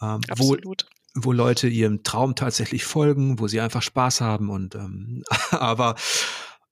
[0.00, 0.56] ähm, wo,
[1.14, 5.96] wo Leute ihrem Traum tatsächlich folgen, wo sie einfach Spaß haben und ähm, aber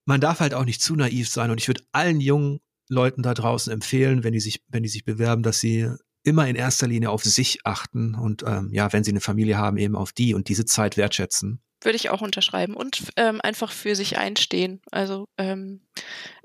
[0.04, 3.34] man darf halt auch nicht zu naiv sein und ich würde allen jungen Leuten da
[3.34, 5.90] draußen empfehlen, wenn die sich, wenn die sich bewerben, dass sie
[6.22, 9.76] immer in erster Linie auf sich achten und ähm, ja, wenn sie eine Familie haben,
[9.76, 11.60] eben auf die und diese Zeit wertschätzen.
[11.84, 14.80] Würde ich auch unterschreiben und ähm, einfach für sich einstehen.
[14.90, 15.80] Also ähm,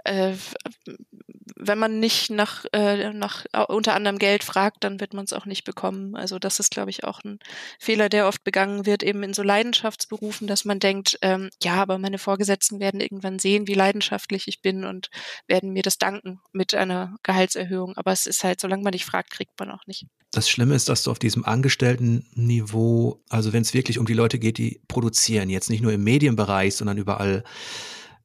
[0.03, 0.35] äh,
[1.55, 5.45] wenn man nicht nach, äh, nach unter anderem Geld fragt, dann wird man es auch
[5.45, 6.15] nicht bekommen.
[6.15, 7.39] Also das ist, glaube ich, auch ein
[7.79, 11.97] Fehler, der oft begangen wird, eben in so Leidenschaftsberufen, dass man denkt, ähm, ja, aber
[11.97, 15.09] meine Vorgesetzten werden irgendwann sehen, wie leidenschaftlich ich bin und
[15.47, 17.97] werden mir das danken mit einer Gehaltserhöhung.
[17.97, 20.05] Aber es ist halt, solange man nicht fragt, kriegt man auch nicht.
[20.31, 24.37] Das Schlimme ist, dass du auf diesem Angestellten-Niveau, also wenn es wirklich um die Leute
[24.37, 27.43] geht, die produzieren, jetzt nicht nur im Medienbereich, sondern überall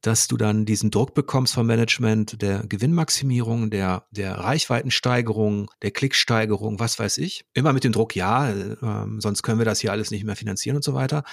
[0.05, 6.78] dass du dann diesen Druck bekommst vom Management der Gewinnmaximierung, der, der Reichweitensteigerung, der Klicksteigerung,
[6.78, 7.46] was weiß ich.
[7.55, 8.76] Immer mit dem Druck, ja, äh,
[9.18, 11.24] sonst können wir das hier alles nicht mehr finanzieren und so weiter.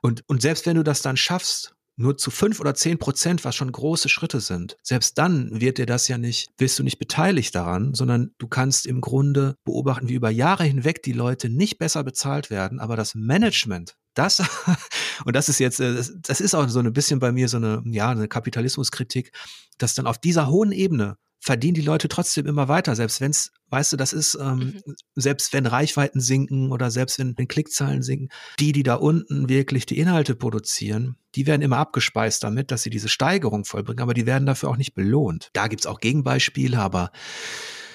[0.00, 3.54] Und, und selbst wenn du das dann schaffst, nur zu fünf oder zehn Prozent, was
[3.54, 4.76] schon große Schritte sind.
[4.82, 8.86] Selbst dann wird dir das ja nicht, bist du nicht beteiligt daran, sondern du kannst
[8.86, 13.14] im Grunde beobachten, wie über Jahre hinweg die Leute nicht besser bezahlt werden, aber das
[13.14, 14.42] Management, das,
[15.24, 17.82] und das ist jetzt, äh, das ist auch so ein bisschen bei mir so eine,
[17.86, 19.32] ja, eine Kapitalismuskritik,
[19.78, 23.52] dass dann auf dieser hohen Ebene verdienen die Leute trotzdem immer weiter, selbst wenn es,
[23.68, 24.94] weißt du, das ist, ähm, mhm.
[25.14, 29.84] selbst wenn Reichweiten sinken oder selbst wenn, wenn Klickzahlen sinken, die, die da unten wirklich
[29.84, 34.24] die Inhalte produzieren, die werden immer abgespeist damit, dass sie diese Steigerung vollbringen, aber die
[34.24, 35.50] werden dafür auch nicht belohnt.
[35.52, 37.12] Da gibt's auch Gegenbeispiele, aber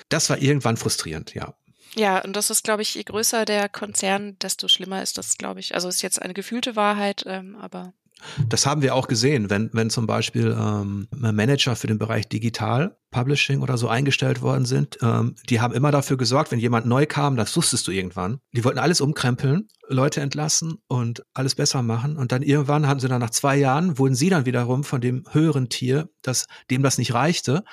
[0.09, 1.55] das war irgendwann frustrierend, ja.
[1.95, 5.59] Ja, und das ist, glaube ich, je größer der Konzern, desto schlimmer ist das, glaube
[5.59, 5.73] ich.
[5.73, 7.93] Also ist jetzt eine gefühlte Wahrheit, ähm, aber
[8.47, 12.97] das haben wir auch gesehen, wenn, wenn zum Beispiel ähm, Manager für den Bereich Digital
[13.11, 14.99] Publishing oder so eingestellt worden sind.
[15.01, 18.39] Ähm, die haben immer dafür gesorgt, wenn jemand neu kam, das wusstest du irgendwann.
[18.53, 22.17] Die wollten alles umkrempeln, Leute entlassen und alles besser machen.
[22.17, 25.23] Und dann irgendwann haben sie dann nach zwei Jahren, wurden sie dann wiederum von dem
[25.31, 27.63] höheren Tier, das, dem das nicht reichte,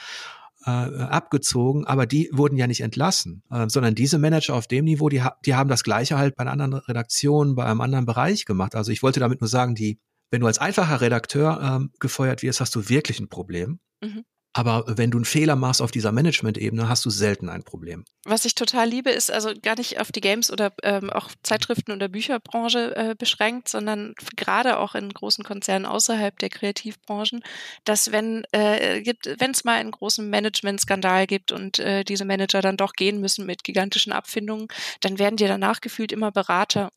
[0.67, 5.09] äh, abgezogen, aber die wurden ja nicht entlassen, äh, sondern diese Manager auf dem Niveau,
[5.09, 8.75] die, die haben das Gleiche halt bei einer anderen Redaktion, bei einem anderen Bereich gemacht.
[8.75, 10.01] Also ich wollte damit nur sagen, die
[10.31, 13.81] wenn du als einfacher Redakteur ähm, gefeuert wirst, hast du wirklich ein Problem.
[14.03, 14.25] Mhm.
[14.57, 18.07] Aber wenn du einen Fehler machst auf dieser Management-Ebene, hast du selten ein Problem.
[18.25, 21.93] Was ich total liebe, ist also gar nicht auf die Games oder ähm, auch Zeitschriften
[21.93, 27.45] oder Bücherbranche äh, beschränkt, sondern gerade auch in großen Konzernen außerhalb der Kreativbranchen,
[27.85, 32.63] dass wenn äh, gibt, wenn es mal einen großen Management-Skandal gibt und äh, diese Manager
[32.63, 34.69] dann doch gehen müssen mit gigantischen Abfindungen,
[35.03, 36.93] dann werden dir danach gefühlt immer Berater.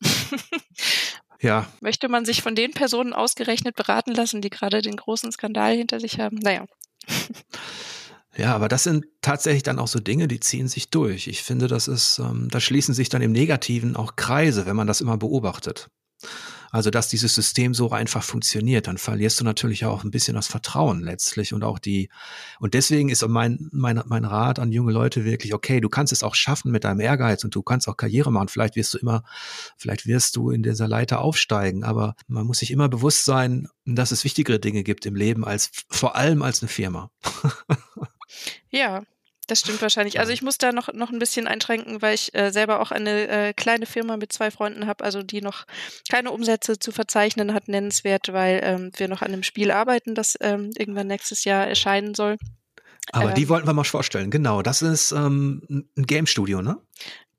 [1.40, 1.66] Ja.
[1.80, 6.00] Möchte man sich von den Personen ausgerechnet beraten lassen, die gerade den großen Skandal hinter
[6.00, 6.36] sich haben?
[6.38, 6.66] Naja.
[8.36, 11.26] Ja, aber das sind tatsächlich dann auch so Dinge, die ziehen sich durch.
[11.26, 14.86] Ich finde, das ist, ähm, da schließen sich dann im Negativen auch Kreise, wenn man
[14.86, 15.90] das immer beobachtet.
[16.70, 20.46] Also, dass dieses System so einfach funktioniert, dann verlierst du natürlich auch ein bisschen das
[20.46, 22.08] Vertrauen letztlich und auch die,
[22.58, 26.22] und deswegen ist mein, mein, mein Rat an junge Leute wirklich, okay, du kannst es
[26.22, 28.48] auch schaffen mit deinem Ehrgeiz und du kannst auch Karriere machen.
[28.48, 29.24] Vielleicht wirst du immer,
[29.76, 34.12] vielleicht wirst du in dieser Leiter aufsteigen, aber man muss sich immer bewusst sein, dass
[34.12, 37.10] es wichtigere Dinge gibt im Leben als, vor allem als eine Firma.
[38.70, 39.02] Ja,
[39.50, 40.20] das stimmt wahrscheinlich.
[40.20, 43.28] Also ich muss da noch, noch ein bisschen einschränken, weil ich äh, selber auch eine
[43.28, 45.64] äh, kleine Firma mit zwei Freunden habe, also die noch
[46.08, 50.36] keine Umsätze zu verzeichnen hat, nennenswert, weil ähm, wir noch an einem Spiel arbeiten, das
[50.40, 52.36] ähm, irgendwann nächstes Jahr erscheinen soll.
[53.12, 54.62] Aber ähm, die wollten wir mal vorstellen, genau.
[54.62, 56.76] Das ist ähm, ein Game Studio, ne?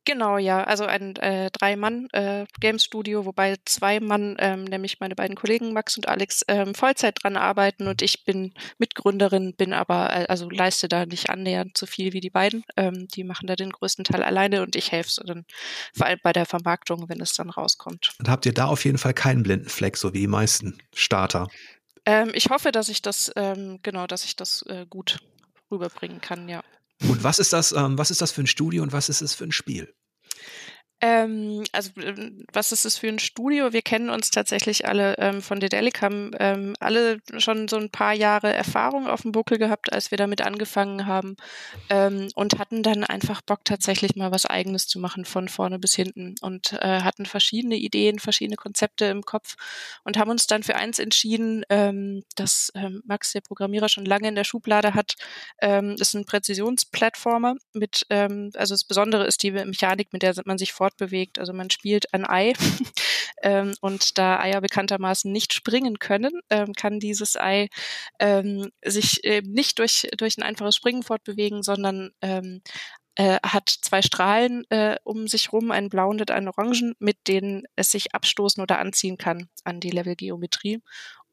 [0.04, 0.64] Genau, ja.
[0.64, 6.08] Also ein äh, Drei-Mann-Games-Studio, äh, wobei zwei Mann, ähm, nämlich meine beiden Kollegen Max und
[6.08, 11.06] Alex, ähm, Vollzeit dran arbeiten und ich bin Mitgründerin, bin aber, äh, also leiste da
[11.06, 12.64] nicht annähernd so viel wie die beiden.
[12.78, 15.46] Ähm, die machen da den größten Teil alleine und ich helfe so dann
[15.94, 18.14] vor allem bei der Vermarktung, wenn es dann rauskommt.
[18.20, 21.48] Und habt ihr da auf jeden Fall keinen blinden Fleck, so wie die meisten Starter?
[22.06, 25.20] Ähm, ich hoffe, dass ich das, ähm, genau, dass ich das äh, gut
[25.70, 26.64] rüberbringen kann, ja.
[27.08, 29.34] Und was ist das, ähm, was ist das für ein Studio und was ist es
[29.34, 29.94] für ein Spiel?
[31.04, 31.90] Ähm, also
[32.54, 33.74] was ist es für ein Studio?
[33.74, 38.14] Wir kennen uns tatsächlich alle ähm, von Dedelic, haben ähm, alle schon so ein paar
[38.14, 41.38] Jahre Erfahrung auf dem Buckel gehabt, als wir damit angefangen haben
[41.90, 45.96] ähm, und hatten dann einfach Bock tatsächlich mal was Eigenes zu machen von vorne bis
[45.96, 49.56] hinten und äh, hatten verschiedene Ideen, verschiedene Konzepte im Kopf
[50.04, 54.28] und haben uns dann für eins entschieden, ähm, das ähm, Max, der Programmierer, schon lange
[54.28, 55.16] in der Schublade hat.
[55.62, 60.74] Ähm, ist ein Präzisionsplattformer mit, also das Besondere ist die Mechanik, mit der man sich
[60.74, 61.40] fort fortbewegt.
[61.40, 62.54] Also man spielt ein Ei
[63.44, 67.70] ähm, und da Eier bekanntermaßen nicht springen können, ähm, kann dieses Ei
[68.20, 72.62] ähm, sich äh, nicht durch, durch ein einfaches Springen fortbewegen, sondern ähm,
[73.16, 77.64] äh, hat zwei Strahlen äh, um sich rum, einen blauen und einen orangen, mit denen
[77.76, 80.82] es sich abstoßen oder anziehen kann an die Levelgeometrie.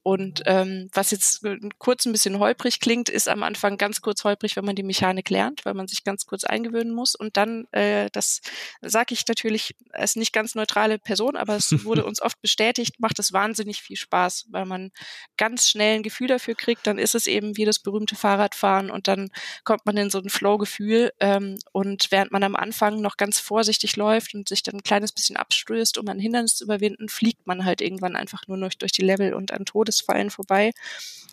[0.08, 4.24] Und ähm, was jetzt äh, kurz ein bisschen holprig klingt, ist am Anfang ganz kurz
[4.24, 7.14] holprig, wenn man die Mechanik lernt, weil man sich ganz kurz eingewöhnen muss.
[7.14, 8.40] Und dann, äh, das
[8.80, 13.18] sage ich natürlich als nicht ganz neutrale Person, aber es wurde uns oft bestätigt, macht
[13.18, 14.92] es wahnsinnig viel Spaß, weil man
[15.36, 16.86] ganz schnell ein Gefühl dafür kriegt.
[16.86, 19.28] Dann ist es eben wie das berühmte Fahrradfahren und dann
[19.64, 21.12] kommt man in so ein Flow-Gefühl.
[21.20, 25.12] Ähm, und während man am Anfang noch ganz vorsichtig läuft und sich dann ein kleines
[25.12, 28.92] bisschen abstößt, um ein Hindernis zu überwinden, fliegt man halt irgendwann einfach nur noch durch
[28.92, 30.72] die Level und an Todes Fallen vorbei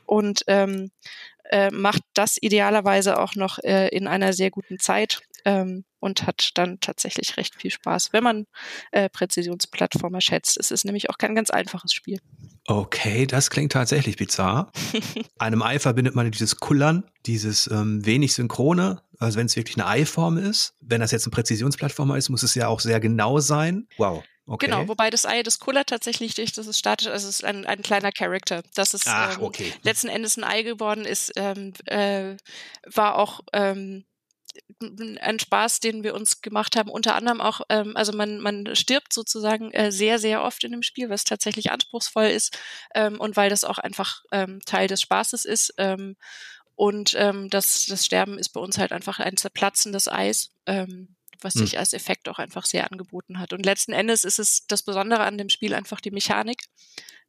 [0.06, 0.92] und ähm,
[1.52, 6.52] äh, macht das idealerweise auch noch äh, in einer sehr guten Zeit ähm, und hat
[6.56, 8.46] dann tatsächlich recht viel Spaß, wenn man
[8.92, 10.58] äh, Präzisionsplattformer schätzt.
[10.58, 12.20] Es ist nämlich auch kein ganz einfaches Spiel.
[12.68, 14.72] Okay, das klingt tatsächlich bizarr.
[15.40, 19.88] Einem Ei verbindet man dieses Kullern, dieses ähm, wenig Synchrone, also wenn es wirklich eine
[19.88, 20.74] Eiform ist.
[20.80, 23.88] Wenn das jetzt ein Präzisionsplattformer ist, muss es ja auch sehr genau sein.
[23.98, 24.24] Wow.
[24.48, 24.68] Okay.
[24.68, 27.66] Genau, wobei das Ei des Kuller tatsächlich durch das ist statisch, also es ist ein,
[27.66, 28.62] ein kleiner Character.
[28.76, 29.74] Das ist Ach, ähm, okay.
[29.82, 32.36] letzten Endes ein Ei geworden ist, ähm, äh,
[32.86, 34.06] war auch ähm,
[35.20, 36.90] ein Spaß, den wir uns gemacht haben.
[36.90, 40.84] Unter anderem auch, ähm, also man, man stirbt sozusagen äh, sehr, sehr oft in dem
[40.84, 42.58] Spiel, was tatsächlich anspruchsvoll ist
[42.94, 45.74] ähm, und weil das auch einfach ähm, Teil des Spaßes ist.
[45.78, 46.16] Ähm,
[46.76, 50.52] Und ähm, das, das Sterben ist bei uns halt einfach ein zerplatzendes Eis.
[50.66, 51.16] Ähm,
[51.46, 51.62] was hm.
[51.62, 53.54] sich als Effekt auch einfach sehr angeboten hat.
[53.54, 56.64] Und letzten Endes ist es das Besondere an dem Spiel einfach die Mechanik.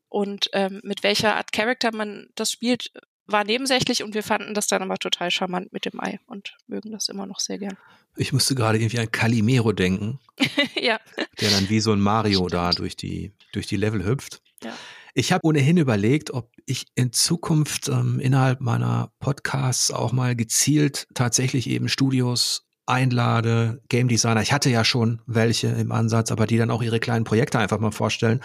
[0.09, 2.91] Und ähm, mit welcher Art Charakter man das spielt,
[3.27, 6.93] war nebensächlich und wir fanden das dann aber total charmant mit dem Ei und mögen
[6.93, 7.77] das immer noch sehr gern.
[8.17, 10.21] Ich musste gerade irgendwie an Calimero denken.
[10.81, 11.01] ja.
[11.41, 12.53] Der dann wie so ein Mario Stimmt.
[12.55, 14.43] da durch die, durch die Level hüpft.
[14.63, 14.73] Ja.
[15.15, 21.09] Ich habe ohnehin überlegt, ob ich in Zukunft ähm, innerhalb meiner Podcasts auch mal gezielt
[21.15, 24.43] tatsächlich eben Studios einlade, Game Designer.
[24.43, 27.79] Ich hatte ja schon welche im Ansatz, aber die dann auch ihre kleinen Projekte einfach
[27.79, 28.41] mal vorstellen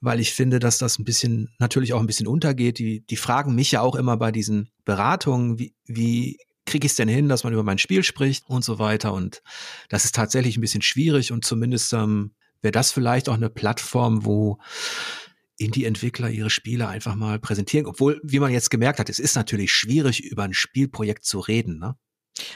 [0.00, 2.78] weil ich finde, dass das ein bisschen, natürlich auch ein bisschen untergeht.
[2.78, 6.96] Die, die fragen mich ja auch immer bei diesen Beratungen, wie, wie kriege ich es
[6.96, 9.12] denn hin, dass man über mein Spiel spricht und so weiter.
[9.12, 9.42] Und
[9.88, 14.24] das ist tatsächlich ein bisschen schwierig und zumindest ähm, wäre das vielleicht auch eine Plattform,
[14.24, 14.58] wo
[15.58, 17.86] Indie-Entwickler ihre Spiele einfach mal präsentieren.
[17.86, 21.78] Obwohl, wie man jetzt gemerkt hat, es ist natürlich schwierig, über ein Spielprojekt zu reden.
[21.78, 21.96] Ne?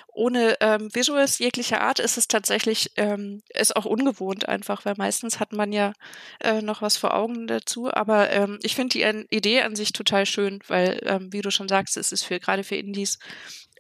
[0.09, 5.41] Ohne ähm, Visuals jeglicher Art ist es tatsächlich, ähm, ist auch ungewohnt einfach, weil meistens
[5.41, 5.93] hat man ja
[6.41, 7.93] äh, noch was vor Augen dazu.
[7.93, 11.69] Aber ähm, ich finde die Idee an sich total schön, weil, ähm, wie du schon
[11.69, 13.19] sagst, es ist für gerade für Indies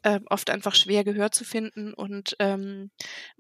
[0.03, 1.95] äh, oft einfach schwer Gehör zu finden.
[1.95, 2.91] Und ähm,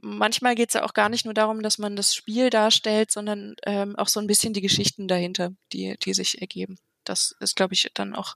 [0.00, 3.54] manchmal geht es ja auch gar nicht nur darum, dass man das Spiel darstellt, sondern
[3.66, 7.74] ähm, auch so ein bisschen die Geschichten dahinter, die, die sich ergeben das ist, glaube
[7.74, 8.34] ich, dann auch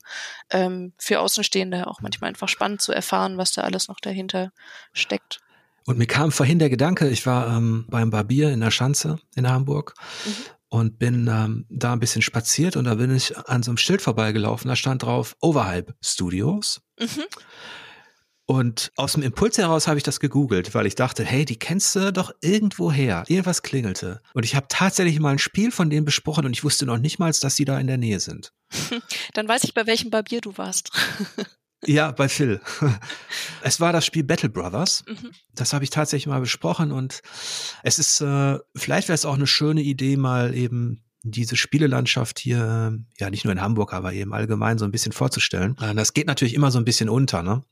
[0.51, 4.53] ähm, für Außenstehende auch manchmal einfach spannend zu erfahren, was da alles noch dahinter
[4.93, 5.41] steckt.
[5.87, 9.49] Und mir kam vorhin der Gedanke, ich war ähm, beim Barbier in der Schanze in
[9.49, 9.95] Hamburg
[10.27, 10.35] mhm.
[10.69, 14.03] und bin ähm, da ein bisschen spaziert und da bin ich an so einem Schild
[14.03, 16.83] vorbeigelaufen, da stand drauf Overhype Studios.
[17.01, 17.25] Mhm.
[18.51, 21.95] Und aus dem Impuls heraus habe ich das gegoogelt, weil ich dachte, hey, die kennst
[21.95, 23.25] du doch irgendwo her.
[23.29, 24.23] Irgendwas klingelte.
[24.33, 27.19] Und ich habe tatsächlich mal ein Spiel von denen besprochen und ich wusste noch nicht
[27.19, 28.55] mal, dass sie da in der Nähe sind.
[29.35, 30.91] Dann weiß ich, bei welchem Barbier du warst.
[31.87, 32.61] Ja, bei Phil.
[33.63, 35.05] Es war das Spiel Battle Brothers.
[35.07, 35.31] Mhm.
[35.55, 37.23] Das habe ich tatsächlich mal besprochen und
[37.85, 42.99] es ist, äh, vielleicht wäre es auch eine schöne Idee, mal eben diese Spielelandschaft hier,
[43.19, 45.77] ja nicht nur in Hamburg, aber eben allgemein so ein bisschen vorzustellen.
[45.81, 47.65] Äh, das geht natürlich immer so ein bisschen unter, ne?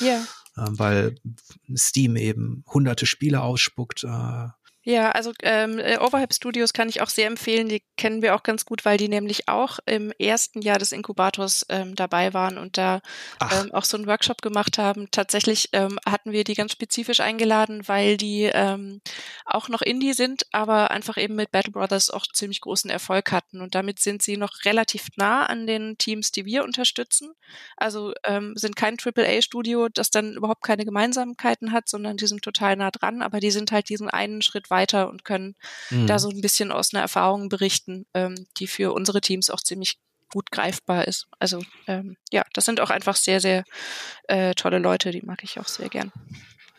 [0.00, 0.22] Ja.
[0.56, 1.14] Ähm, weil
[1.74, 4.48] Steam eben hunderte Spiele ausspuckt, äh,
[4.86, 7.70] ja, also ähm, äh, Overhype Studios kann ich auch sehr empfehlen.
[7.70, 11.64] Die kennen wir auch ganz gut, weil die nämlich auch im ersten Jahr des Inkubators
[11.70, 13.00] ähm, dabei waren und da
[13.40, 15.08] ähm, auch so einen Workshop gemacht haben.
[15.10, 19.00] Tatsächlich ähm, hatten wir die ganz spezifisch eingeladen, weil die ähm,
[19.46, 23.62] auch noch Indie sind, aber einfach eben mit Battle Brothers auch ziemlich großen Erfolg hatten.
[23.62, 27.32] Und damit sind sie noch relativ nah an den Teams, die wir unterstützen.
[27.78, 32.76] Also ähm, sind kein AAA-Studio, das dann überhaupt keine Gemeinsamkeiten hat, sondern die sind total
[32.76, 34.73] nah dran, aber die sind halt diesen einen Schritt weiter
[35.08, 35.54] und können
[35.90, 36.06] mhm.
[36.06, 39.98] da so ein bisschen aus einer Erfahrung berichten, ähm, die für unsere Teams auch ziemlich
[40.30, 41.26] gut greifbar ist.
[41.38, 43.64] Also ähm, ja, das sind auch einfach sehr, sehr
[44.24, 46.12] äh, tolle Leute, die mag ich auch sehr gern.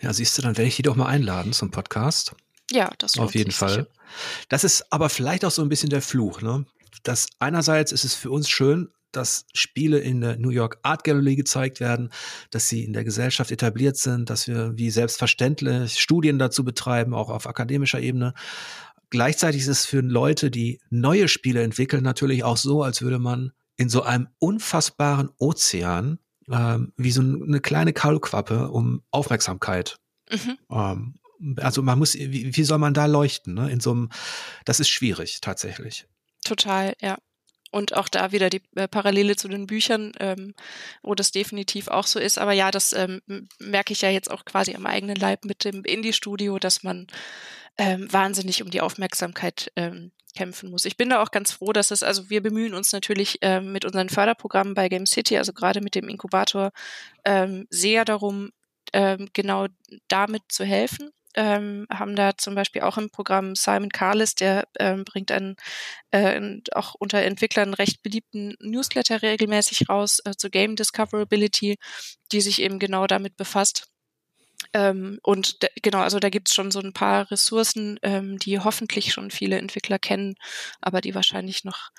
[0.01, 2.35] Ja, siehst du, dann werde ich die doch mal einladen zum Podcast.
[2.71, 3.69] Ja, das auf jeden Fall.
[3.69, 3.87] Sicher.
[4.49, 6.65] Das ist aber vielleicht auch so ein bisschen der Fluch, ne?
[7.03, 11.35] Das einerseits ist es für uns schön, dass Spiele in der New York Art Gallery
[11.35, 12.09] gezeigt werden,
[12.49, 17.29] dass sie in der Gesellschaft etabliert sind, dass wir wie selbstverständlich Studien dazu betreiben, auch
[17.29, 18.33] auf akademischer Ebene.
[19.09, 23.51] Gleichzeitig ist es für Leute, die neue Spiele entwickeln, natürlich auch so, als würde man
[23.77, 26.19] in so einem unfassbaren Ozean
[26.51, 29.97] ähm, wie so eine kleine Kaulquappe um Aufmerksamkeit.
[30.31, 30.57] Mhm.
[30.71, 31.15] Ähm,
[31.57, 33.53] also man muss, wie, wie soll man da leuchten?
[33.53, 33.69] Ne?
[33.71, 34.09] In so einem,
[34.63, 36.07] das ist schwierig tatsächlich.
[36.43, 37.17] Total, ja.
[37.75, 40.53] Und auch da wieder die äh, Parallele zu den Büchern, ähm,
[41.03, 42.37] wo das definitiv auch so ist.
[42.37, 43.21] Aber ja, das ähm,
[43.59, 47.05] merke ich ja jetzt auch quasi am eigenen Leib mit dem Indie-Studio, dass man
[47.77, 50.85] ähm, wahnsinnig um die Aufmerksamkeit ähm, kämpfen muss.
[50.85, 53.83] Ich bin da auch ganz froh, dass es, also wir bemühen uns natürlich ähm, mit
[53.83, 56.71] unseren Förderprogrammen bei Game City, also gerade mit dem Inkubator,
[57.25, 58.51] ähm, sehr darum,
[58.93, 59.67] ähm, genau
[60.07, 65.05] damit zu helfen ähm, haben da zum Beispiel auch im Programm Simon Carlis, der ähm,
[65.05, 65.55] bringt einen
[66.11, 71.77] äh, auch unter Entwicklern recht beliebten Newsletter regelmäßig raus äh, zu Game Discoverability,
[72.31, 73.87] die sich eben genau damit befasst.
[74.73, 79.31] Ähm, und genau, also da gibt's schon so ein paar Ressourcen, ähm, die hoffentlich schon
[79.31, 80.35] viele Entwickler kennen,
[80.81, 81.91] aber die wahrscheinlich noch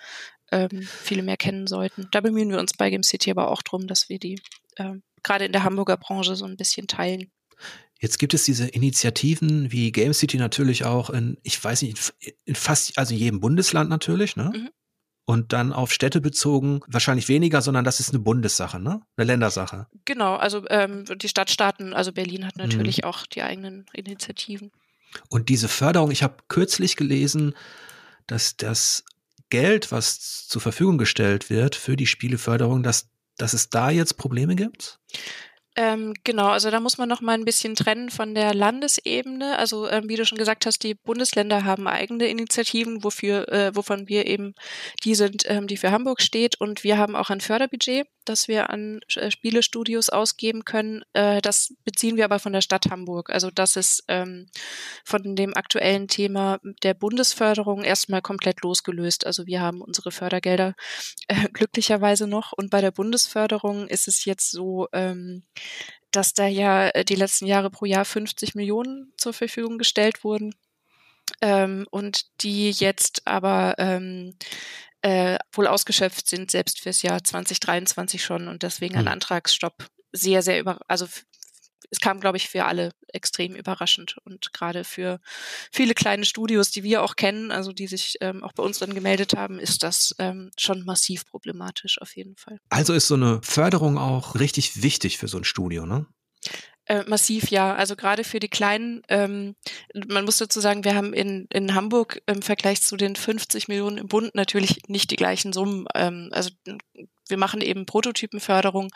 [0.53, 2.09] ähm, viele mehr kennen sollten.
[2.11, 4.41] Da bemühen wir uns bei Game City aber auch drum, dass wir die
[4.79, 7.31] ähm, gerade in der Hamburger Branche so ein bisschen teilen.
[8.01, 12.55] Jetzt gibt es diese Initiativen wie Game City natürlich auch in, ich weiß nicht, in
[12.55, 14.53] fast, also jedem Bundesland natürlich, ne?
[14.55, 14.71] Mhm.
[15.29, 19.01] Und dann auf Städte bezogen, wahrscheinlich weniger, sondern das ist eine Bundessache, ne?
[19.17, 19.89] Eine Ländersache.
[20.05, 23.05] Genau, also ähm, die Stadtstaaten, also Berlin hat natürlich mhm.
[23.05, 24.71] auch die eigenen Initiativen.
[25.29, 27.55] Und diese Förderung, ich habe kürzlich gelesen,
[28.27, 29.05] dass das
[29.51, 34.57] Geld, was zur Verfügung gestellt wird für die Spieleförderung, dass dass es da jetzt Probleme
[34.57, 34.99] gibt?
[35.79, 39.59] Ähm, genau, also da muss man noch mal ein bisschen trennen von der Landesebene.
[39.59, 44.09] Also ähm, wie du schon gesagt hast, die Bundesländer haben eigene Initiativen, wofür, äh, wovon
[44.09, 44.55] wir eben
[45.05, 46.59] die sind, ähm, die für Hamburg steht.
[46.59, 51.03] Und wir haben auch ein Förderbudget, das wir an äh, Spielestudios ausgeben können.
[51.13, 53.31] Äh, das beziehen wir aber von der Stadt Hamburg.
[53.31, 54.49] Also das ist ähm,
[55.05, 59.27] von dem aktuellen Thema der Bundesförderung erstmal komplett losgelöst.
[59.27, 60.75] Also wir haben unsere Fördergelder
[61.29, 62.53] äh, glücklicherweise noch.
[62.53, 65.45] Und bei der Bundesförderung ist es jetzt so, ähm,
[66.11, 70.55] dass da ja äh, die letzten Jahre pro Jahr 50 Millionen zur Verfügung gestellt wurden.
[71.41, 74.35] Ähm, und die jetzt aber ähm,
[75.07, 79.13] äh, wohl ausgeschöpft sind, selbst fürs Jahr 2023 schon und deswegen ein hm.
[79.13, 81.07] Antragsstopp sehr, sehr über, also
[81.91, 85.21] es kam, glaube ich, für alle extrem überraschend und gerade für
[85.71, 88.95] viele kleine Studios, die wir auch kennen, also die sich ähm, auch bei uns dann
[88.95, 92.59] gemeldet haben, ist das ähm, schon massiv problematisch auf jeden Fall.
[92.71, 96.07] Also ist so eine Förderung auch richtig wichtig für so ein Studio, ne?
[96.89, 97.75] Äh, massiv, ja.
[97.75, 99.57] Also gerade für die Kleinen, ähm,
[100.07, 103.99] man muss dazu sagen, wir haben in, in Hamburg im Vergleich zu den 50 Millionen
[103.99, 105.87] im Bund natürlich nicht die gleichen Summen.
[105.95, 106.51] Ähm, also
[107.29, 108.91] wir machen eben Prototypenförderung,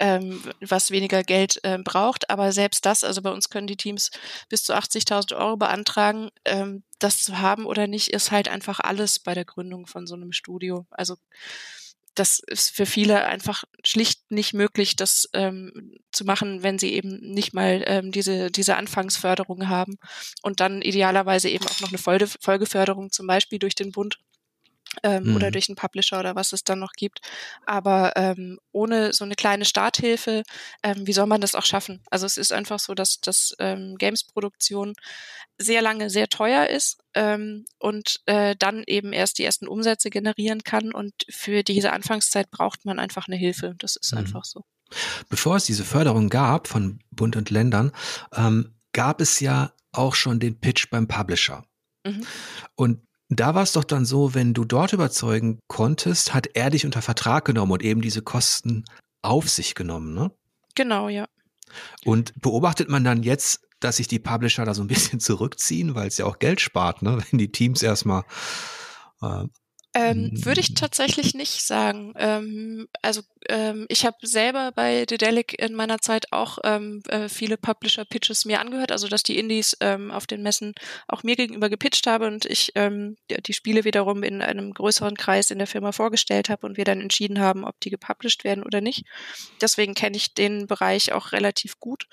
[0.00, 2.30] ähm, was weniger Geld äh, braucht.
[2.30, 4.10] Aber selbst das, also bei uns können die Teams
[4.48, 6.30] bis zu 80.000 Euro beantragen.
[6.46, 10.14] Ähm, das zu haben oder nicht, ist halt einfach alles bei der Gründung von so
[10.14, 10.86] einem Studio.
[10.90, 11.16] Also
[12.18, 17.18] das ist für viele einfach schlicht nicht möglich, das ähm, zu machen, wenn sie eben
[17.20, 19.98] nicht mal ähm, diese, diese Anfangsförderung haben
[20.42, 24.18] und dann idealerweise eben auch noch eine Folge, Folgeförderung zum Beispiel durch den Bund
[25.02, 25.36] ähm, mhm.
[25.36, 27.20] oder durch einen Publisher oder was es dann noch gibt.
[27.64, 30.42] Aber ähm, ohne so eine kleine Starthilfe,
[30.82, 32.02] ähm, wie soll man das auch schaffen?
[32.10, 34.94] Also es ist einfach so, dass, dass ähm, Games-Produktion
[35.58, 40.62] sehr lange sehr teuer ist ähm, und äh, dann eben erst die ersten Umsätze generieren
[40.62, 40.92] kann.
[40.92, 43.74] Und für diese Anfangszeit braucht man einfach eine Hilfe.
[43.78, 44.18] Das ist mhm.
[44.18, 44.64] einfach so.
[45.28, 47.92] Bevor es diese Förderung gab von Bund und Ländern,
[48.34, 51.64] ähm, gab es ja auch schon den Pitch beim Publisher.
[52.04, 52.26] Mhm.
[52.74, 56.84] Und da war es doch dann so, wenn du dort überzeugen konntest, hat er dich
[56.84, 58.84] unter Vertrag genommen und eben diese Kosten
[59.22, 60.30] auf sich genommen, ne?
[60.74, 61.26] Genau, ja.
[62.04, 66.08] Und beobachtet man dann jetzt, dass sich die Publisher da so ein bisschen zurückziehen, weil
[66.08, 67.18] es ja auch Geld spart, ne?
[67.30, 68.22] Wenn die Teams erstmal
[69.22, 69.44] äh,
[69.96, 72.12] ähm, würde ich tatsächlich nicht sagen.
[72.18, 77.56] Ähm, also ähm, ich habe selber bei Dedelic in meiner Zeit auch ähm, äh, viele
[77.56, 80.74] Publisher-Pitches mir angehört, also dass die Indies ähm, auf den Messen
[81.08, 85.50] auch mir gegenüber gepitcht habe und ich ähm, die Spiele wiederum in einem größeren Kreis
[85.50, 88.82] in der Firma vorgestellt habe und wir dann entschieden haben, ob die gepublished werden oder
[88.82, 89.06] nicht.
[89.62, 92.06] Deswegen kenne ich den Bereich auch relativ gut.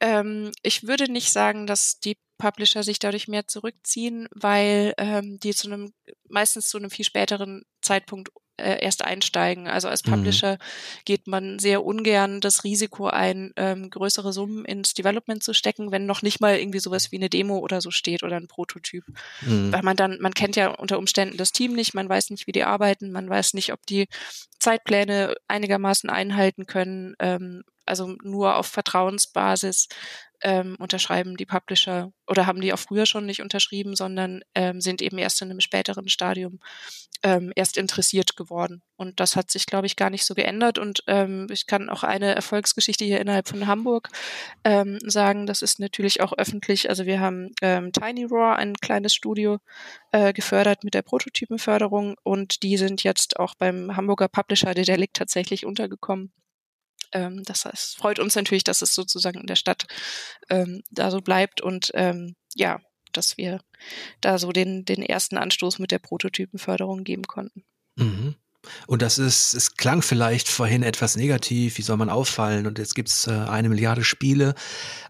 [0.00, 5.54] Ähm, ich würde nicht sagen, dass die Publisher sich dadurch mehr zurückziehen, weil ähm, die
[5.54, 5.92] zu einem
[6.28, 8.30] meistens zu einem viel späteren Zeitpunkt
[8.60, 9.68] äh, erst einsteigen.
[9.68, 10.10] Also als mhm.
[10.10, 10.58] Publisher mhm.
[11.04, 16.06] geht man sehr ungern das Risiko ein, ähm, größere Summen ins Development zu stecken, wenn
[16.06, 19.04] noch nicht mal irgendwie sowas wie eine Demo oder so steht oder ein Prototyp.
[19.42, 19.72] Mhm.
[19.72, 22.52] Weil man dann, man kennt ja unter Umständen das Team nicht, man weiß nicht, wie
[22.52, 24.08] die arbeiten, man weiß nicht, ob die
[24.58, 27.14] Zeitpläne einigermaßen einhalten können.
[27.18, 29.88] Ähm, also nur auf Vertrauensbasis
[30.42, 35.02] ähm, unterschreiben die Publisher oder haben die auch früher schon nicht unterschrieben, sondern ähm, sind
[35.02, 36.60] eben erst in einem späteren Stadium
[37.22, 38.82] ähm, erst interessiert geworden.
[38.96, 40.78] Und das hat sich, glaube ich, gar nicht so geändert.
[40.78, 44.08] Und ähm, ich kann auch eine Erfolgsgeschichte hier innerhalb von Hamburg
[44.64, 45.46] ähm, sagen.
[45.46, 46.88] Das ist natürlich auch öffentlich.
[46.88, 49.58] Also wir haben ähm, Tiny Roar, ein kleines Studio,
[50.12, 55.66] äh, gefördert mit der Prototypenförderung und die sind jetzt auch beim Hamburger Publisher Dedelic tatsächlich
[55.66, 56.32] untergekommen.
[57.12, 59.86] Ähm, das heißt, freut uns natürlich, dass es sozusagen in der Stadt
[60.48, 62.80] ähm, da so bleibt und ähm, ja,
[63.12, 63.60] dass wir
[64.20, 67.64] da so den, den ersten Anstoß mit der Prototypenförderung geben konnten.
[67.96, 68.36] Mhm.
[68.86, 72.66] Und das ist, es klang vielleicht vorhin etwas negativ, wie soll man auffallen?
[72.66, 74.54] Und jetzt gibt es äh, eine Milliarde Spiele.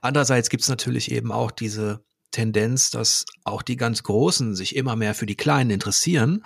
[0.00, 4.94] Andererseits gibt es natürlich eben auch diese Tendenz, dass auch die ganz Großen sich immer
[4.94, 6.44] mehr für die Kleinen interessieren.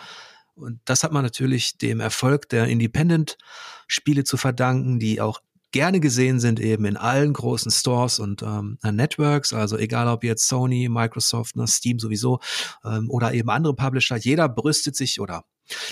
[0.54, 5.40] Und das hat man natürlich dem Erfolg der Independent-Spiele zu verdanken, die auch
[5.72, 10.46] gerne gesehen sind eben in allen großen Stores und ähm, Networks, also egal ob jetzt
[10.46, 12.38] Sony, Microsoft, ne, Steam sowieso
[12.84, 15.44] ähm, oder eben andere Publisher, jeder brüstet sich oder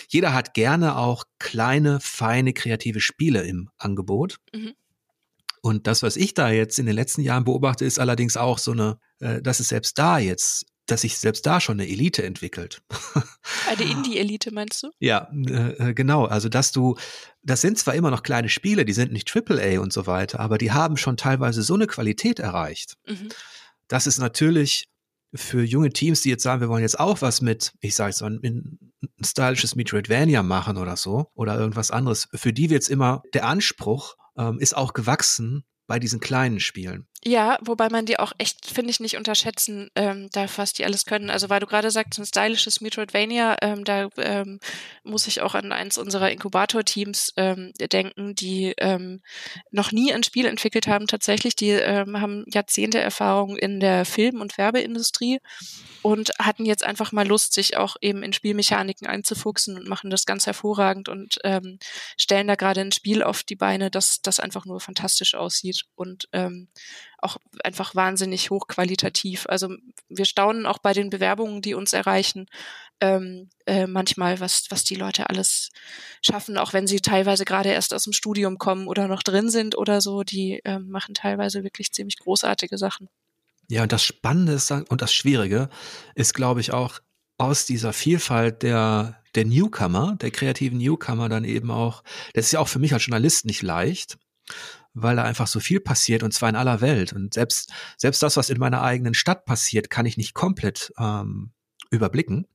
[0.09, 4.37] jeder hat gerne auch kleine, feine, kreative Spiele im Angebot.
[4.55, 4.75] Mhm.
[5.63, 8.71] Und das, was ich da jetzt in den letzten Jahren beobachte, ist allerdings auch so
[8.71, 12.83] eine, äh, dass es selbst da jetzt dass sich selbst da schon eine Elite entwickelt.
[13.69, 14.91] Eine Indie-Elite meinst du?
[14.99, 16.25] Ja, äh, äh, genau.
[16.27, 16.97] Also dass du,
[17.43, 20.59] das sind zwar immer noch kleine Spiele, die sind nicht AAA und so weiter, aber
[20.59, 23.29] die haben schon teilweise so eine Qualität erreicht, mhm.
[23.89, 24.89] dass es natürlich
[25.35, 28.21] für junge Teams, die jetzt sagen, wir wollen jetzt auch was mit, ich sage jetzt
[28.21, 32.89] mal, ein, ein stylisches Metroidvania machen oder so oder irgendwas anderes, für die wird es
[32.89, 37.07] immer, der Anspruch ähm, ist auch gewachsen bei diesen kleinen Spielen.
[37.25, 41.07] Ja, wobei man die auch echt, finde ich, nicht unterschätzen ähm, darf, was die alles
[41.07, 41.31] können.
[41.31, 44.59] Also weil du gerade sagst, ein stylisches Metroidvania, ähm, da ähm,
[45.05, 49.21] muss ich auch an eins unserer Inkubator-Teams ähm, denken, die ähm,
[49.71, 51.07] noch nie ein Spiel entwickelt haben.
[51.07, 55.39] Tatsächlich, die ähm, haben Jahrzehnte Erfahrung in der Film- und Werbeindustrie
[56.03, 60.27] und hatten jetzt einfach mal Lust, sich auch eben in Spielmechaniken einzufuchsen und machen das
[60.27, 61.79] ganz hervorragend und ähm,
[62.19, 66.29] stellen da gerade ein Spiel auf die Beine, das, das einfach nur fantastisch aussieht und
[66.33, 66.69] ähm,
[67.19, 69.47] auch einfach wahnsinnig hochqualitativ.
[69.49, 69.75] Also
[70.09, 72.47] wir staunen auch bei den Bewerbungen, die uns erreichen,
[73.01, 75.71] ähm, äh, manchmal, was, was die Leute alles
[76.23, 79.77] schaffen, auch wenn sie teilweise gerade erst aus dem Studium kommen oder noch drin sind
[79.77, 83.09] oder so, die ähm, machen teilweise wirklich ziemlich großartige Sachen.
[83.69, 85.69] Ja, und das Spannende ist, und das Schwierige
[86.15, 87.01] ist, glaube ich, auch
[87.39, 92.05] aus dieser Vielfalt der, der Newcomer, der kreativen Newcomer dann eben auch,
[92.35, 94.19] das ist ja auch für mich als Journalist nicht leicht,
[94.95, 97.13] weil da einfach so viel passiert und zwar in aller Welt.
[97.13, 101.53] Und selbst, selbst das, was in meiner eigenen Stadt passiert, kann ich nicht komplett ähm,
[101.91, 102.47] überblicken.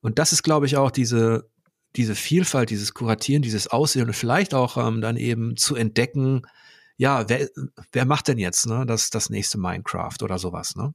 [0.00, 1.50] Und das ist, glaube ich, auch diese,
[1.96, 6.42] diese Vielfalt, dieses Kuratieren, dieses Aussehen und vielleicht auch ähm, dann eben zu entdecken,
[6.96, 7.48] ja, wer,
[7.92, 10.94] wer macht denn jetzt ne, das, das nächste Minecraft oder sowas, ne?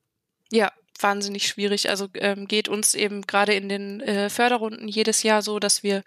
[0.51, 1.89] Ja, wahnsinnig schwierig.
[1.89, 6.03] Also ähm, geht uns eben gerade in den äh, Förderrunden jedes Jahr so, dass wir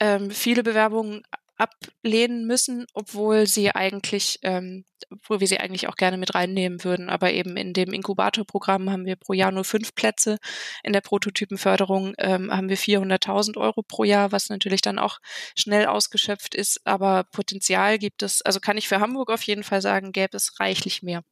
[0.00, 1.22] ähm, viele Bewerbungen
[1.58, 7.10] ablehnen müssen, obwohl sie eigentlich, ähm, obwohl wir sie eigentlich auch gerne mit reinnehmen würden.
[7.10, 10.38] Aber eben in dem Inkubatorprogramm haben wir pro Jahr nur fünf Plätze.
[10.82, 15.18] In der Prototypenförderung ähm, haben wir 400.000 Euro pro Jahr, was natürlich dann auch
[15.56, 16.80] schnell ausgeschöpft ist.
[16.86, 20.60] Aber Potenzial gibt es, also kann ich für Hamburg auf jeden Fall sagen, gäbe es
[20.60, 21.22] reichlich mehr.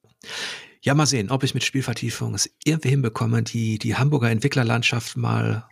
[0.83, 5.67] Ja, mal sehen, ob ich mit Spielvertiefung es irgendwie hinbekomme, die, die Hamburger Entwicklerlandschaft mal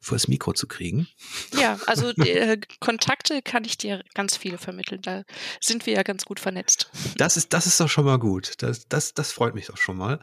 [0.00, 1.08] vors Mikro zu kriegen.
[1.58, 5.02] Ja, also äh, Kontakte kann ich dir ganz viele vermitteln.
[5.02, 5.24] Da
[5.60, 6.90] sind wir ja ganz gut vernetzt.
[7.16, 8.54] Das ist, das ist doch schon mal gut.
[8.58, 10.20] Das, das, das freut mich doch schon mal.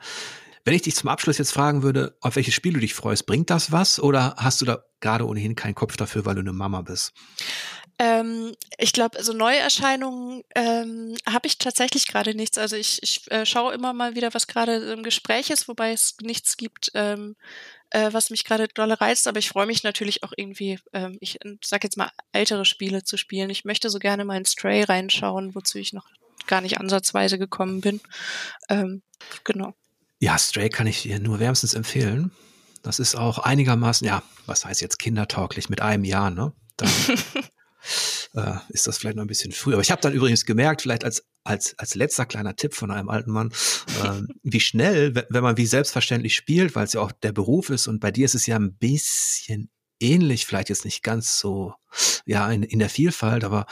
[0.66, 3.50] Wenn ich dich zum Abschluss jetzt fragen würde, auf welches Spiel du dich freust, bringt
[3.50, 6.82] das was oder hast du da gerade ohnehin keinen Kopf dafür, weil du eine Mama
[6.82, 7.14] bist?
[8.00, 12.58] Ähm, ich glaube, also Neuerscheinungen ähm, habe ich tatsächlich gerade nichts.
[12.58, 16.16] Also ich, ich äh, schaue immer mal wieder, was gerade im Gespräch ist, wobei es
[16.22, 17.36] nichts gibt, ähm,
[17.92, 19.28] äh, was mich gerade dolle reizt.
[19.28, 23.18] Aber ich freue mich natürlich auch irgendwie, ähm, ich sag jetzt mal, ältere Spiele zu
[23.18, 23.50] spielen.
[23.50, 26.08] Ich möchte so gerne mal in Stray reinschauen, wozu ich noch
[26.48, 28.02] gar nicht ansatzweise gekommen bin.
[28.70, 29.02] Ähm,
[29.44, 29.74] genau.
[30.20, 32.32] Ja, Stray kann ich dir nur wärmstens empfehlen.
[32.84, 36.54] Das ist auch einigermaßen, ja, was heißt jetzt kindertauglich mit einem Jahr, ne?
[36.78, 36.90] Dann
[38.34, 39.74] äh, ist das vielleicht noch ein bisschen früh.
[39.74, 43.10] Aber ich habe dann übrigens gemerkt, vielleicht als, als, als letzter kleiner Tipp von einem
[43.10, 43.52] alten Mann,
[44.04, 47.88] äh, wie schnell, wenn man wie selbstverständlich spielt, weil es ja auch der Beruf ist
[47.88, 49.70] und bei dir ist es ja ein bisschen
[50.00, 51.74] ähnlich, vielleicht jetzt nicht ganz so,
[52.26, 53.66] ja, in, in der Vielfalt, aber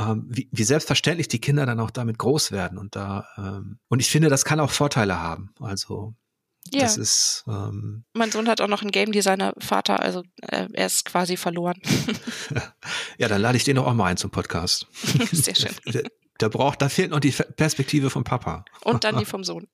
[0.00, 4.00] ähm, wie, wie selbstverständlich die Kinder dann auch damit groß werden und da ähm, und
[4.00, 5.54] ich finde, das kann auch Vorteile haben.
[5.60, 6.14] Also
[6.72, 6.82] ja.
[6.82, 7.44] Das ist.
[7.46, 11.36] Ähm, mein Sohn hat auch noch einen Game Designer Vater, also äh, er ist quasi
[11.36, 11.80] verloren.
[13.18, 14.86] ja, dann lade ich den auch mal ein zum Podcast.
[15.32, 15.74] Sehr schön.
[15.86, 16.04] Der,
[16.40, 18.64] der braucht, da fehlt noch die Perspektive vom Papa.
[18.82, 19.68] Und dann die vom Sohn.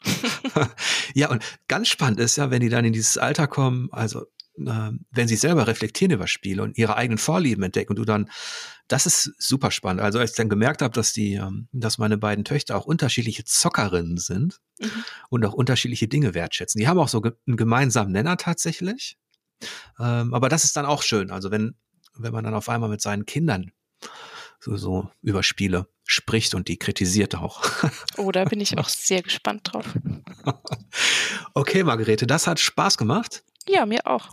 [1.15, 4.27] ja, und ganz spannend ist ja, wenn die dann in dieses Alter kommen, also
[4.59, 8.31] äh, wenn sie selber reflektieren über Spiele und ihre eigenen Vorlieben entdecken und du dann,
[8.91, 10.03] das ist super spannend.
[10.03, 13.45] Also als ich dann gemerkt habe, dass die, ähm, dass meine beiden Töchter auch unterschiedliche
[13.45, 15.05] Zockerinnen sind mhm.
[15.29, 16.81] und auch unterschiedliche Dinge wertschätzen.
[16.81, 19.17] Die haben auch so einen gemeinsamen Nenner tatsächlich.
[20.01, 21.31] Ähm, aber das ist dann auch schön.
[21.31, 21.77] Also wenn,
[22.15, 23.71] wenn man dann auf einmal mit seinen Kindern
[24.59, 27.63] so, so über Spiele spricht und die kritisiert auch.
[28.17, 29.87] Oh, da bin ich auch sehr gespannt drauf.
[31.55, 33.45] Okay, Margarete, das hat Spaß gemacht.
[33.69, 34.31] Ja, mir auch.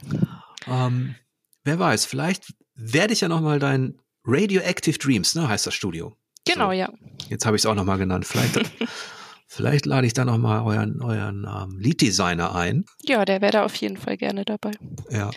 [0.65, 1.15] Ähm,
[1.63, 6.15] wer weiß, vielleicht werde ich ja noch mal dein Radioactive Dreams, ne, heißt das Studio.
[6.45, 6.73] Genau, so.
[6.73, 6.91] ja.
[7.29, 8.25] Jetzt habe ich es auch noch mal genannt.
[8.25, 8.59] Vielleicht,
[9.47, 12.85] vielleicht lade ich da noch mal euren, euren ähm, Lead-Designer ein.
[13.03, 14.71] Ja, der wäre da auf jeden Fall gerne dabei.
[15.09, 15.31] Ja.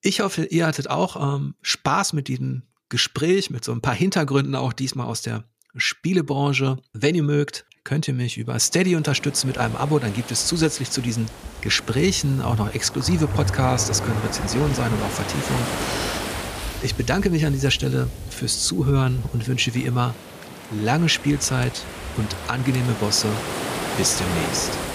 [0.00, 4.54] Ich hoffe, ihr hattet auch ähm, Spaß mit diesem Gespräch, mit so ein paar Hintergründen
[4.54, 5.44] auch diesmal aus der
[5.76, 6.76] Spielebranche.
[6.92, 9.98] Wenn ihr mögt, könnt ihr mich über Steady unterstützen mit einem Abo.
[9.98, 11.26] Dann gibt es zusätzlich zu diesen
[11.62, 13.88] Gesprächen auch noch exklusive Podcasts.
[13.88, 16.21] Das können Rezensionen sein und auch Vertiefungen.
[16.84, 20.14] Ich bedanke mich an dieser Stelle fürs Zuhören und wünsche wie immer
[20.82, 21.82] lange Spielzeit
[22.16, 23.28] und angenehme Bosse.
[23.96, 24.91] Bis demnächst.